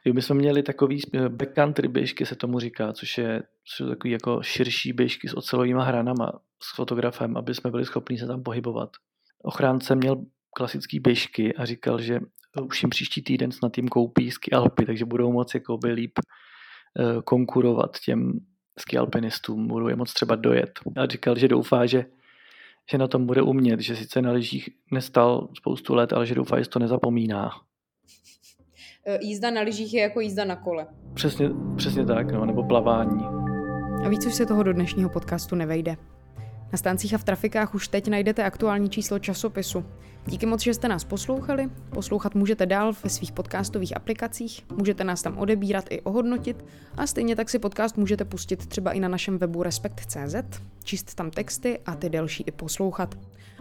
Jo, 0.06 0.14
my 0.14 0.22
jsme 0.22 0.36
měli 0.36 0.64
takový 0.64 1.02
eh, 1.14 1.30
backcountry 1.30 1.88
běžky, 1.88 2.26
se 2.26 2.36
tomu 2.36 2.60
říká, 2.60 2.94
což 2.94 3.18
je 3.18 3.44
jsou 3.66 3.90
takový 3.90 4.12
jako 4.12 4.44
širší 4.44 4.94
běžky 4.94 5.28
s 5.28 5.38
ocelovými 5.38 5.80
hranama 5.84 6.32
s 6.62 6.76
fotografem, 6.76 7.38
aby 7.38 7.56
jsme 7.56 7.72
byli 7.72 7.86
schopni 7.86 8.18
se 8.18 8.28
tam 8.28 8.44
pohybovat. 8.44 8.90
Ochránce 9.44 9.96
měl 9.96 10.26
klasický 10.56 11.00
běžky 11.00 11.56
a 11.56 11.66
říkal, 11.66 12.02
že 12.02 12.20
už 12.62 12.84
jim 12.84 12.90
příští 12.90 13.22
týden 13.22 13.52
snad 13.52 13.78
jim 13.78 13.88
koupí 13.88 14.32
ski 14.32 14.52
Alpy, 14.52 14.86
takže 14.86 15.06
budou 15.06 15.32
moci 15.32 15.58
jako 15.58 15.78
by 15.78 15.92
líp 15.92 16.20
eh, 16.20 17.22
konkurovat 17.24 18.00
těm 18.00 18.40
ski 18.80 18.98
alpinistům, 18.98 19.68
budou 19.68 19.88
je 19.88 19.96
moc 19.96 20.14
třeba 20.14 20.36
dojet. 20.36 20.80
A 20.96 21.06
říkal, 21.06 21.38
že 21.38 21.48
doufá, 21.48 21.86
že 21.86 22.06
že 22.92 22.98
na 22.98 23.08
tom 23.08 23.26
bude 23.26 23.42
umět, 23.42 23.80
že 23.80 23.96
sice 23.96 24.22
na 24.22 24.32
lyžích 24.32 24.70
nestal 24.92 25.50
spoustu 25.58 25.94
let, 25.94 26.14
ale 26.14 26.26
že 26.26 26.36
doufá, 26.36 26.60
že 26.60 26.70
to 26.70 26.80
nezapomíná. 26.80 27.50
E, 29.06 29.20
jízda 29.22 29.52
na 29.52 29.62
lyžích 29.62 29.94
je 29.94 30.02
jako 30.02 30.20
jízda 30.20 30.46
na 30.46 30.56
kole. 30.56 30.88
Přesně, 31.14 31.50
přesně 31.78 32.06
tak, 32.06 32.32
no, 32.32 32.46
nebo 32.46 32.64
plavání. 32.64 33.24
A 34.06 34.10
víc 34.10 34.26
už 34.26 34.34
se 34.34 34.46
toho 34.46 34.64
do 34.64 34.74
dnešního 34.74 35.10
podcastu 35.10 35.56
nevejde. 35.56 35.96
Na 36.72 36.78
stáncích 36.78 37.14
a 37.14 37.18
v 37.18 37.24
trafikách 37.24 37.76
už 37.76 37.88
teď 37.88 38.08
najdete 38.08 38.44
aktuální 38.44 38.90
číslo 38.90 39.20
časopisu. 39.20 39.86
Díky 40.26 40.46
moc, 40.46 40.62
že 40.62 40.74
jste 40.74 40.88
nás 40.88 41.04
poslouchali. 41.04 41.70
Poslouchat 41.90 42.36
můžete 42.36 42.66
dál 42.66 42.94
ve 43.04 43.10
svých 43.10 43.32
podcastových 43.32 43.98
aplikacích, 43.98 44.66
můžete 44.76 45.04
nás 45.04 45.22
tam 45.22 45.38
odebírat 45.38 45.86
i 45.90 46.02
ohodnotit 46.02 46.66
a 46.98 47.08
stejně 47.08 47.36
tak 47.36 47.50
si 47.50 47.60
podcast 47.60 47.98
můžete 47.98 48.26
pustit 48.26 48.68
třeba 48.68 48.92
i 48.92 49.00
na 49.00 49.08
našem 49.08 49.38
webu 49.38 49.64
respekt.cz, 49.64 50.62
číst 50.84 51.16
tam 51.16 51.32
texty 51.32 51.80
a 51.86 51.96
ty 51.96 52.10
delší 52.10 52.44
i 52.48 52.52
poslouchat. 52.52 53.16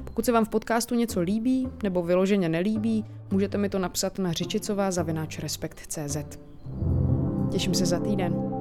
Pokud 0.04 0.24
se 0.24 0.32
vám 0.32 0.44
v 0.44 0.48
podcastu 0.48 0.94
něco 0.94 1.20
líbí 1.20 1.68
nebo 1.82 2.02
vyloženě 2.02 2.48
nelíbí, 2.48 3.04
můžete 3.30 3.58
mi 3.58 3.68
to 3.68 3.78
napsat 3.78 4.18
na 4.18 4.32
řičicová 4.32 4.90
zavináč 4.90 5.38
respekt.cz. 5.38 6.16
Těším 7.50 7.74
se 7.74 7.86
za 7.86 8.00
týden. 8.00 8.57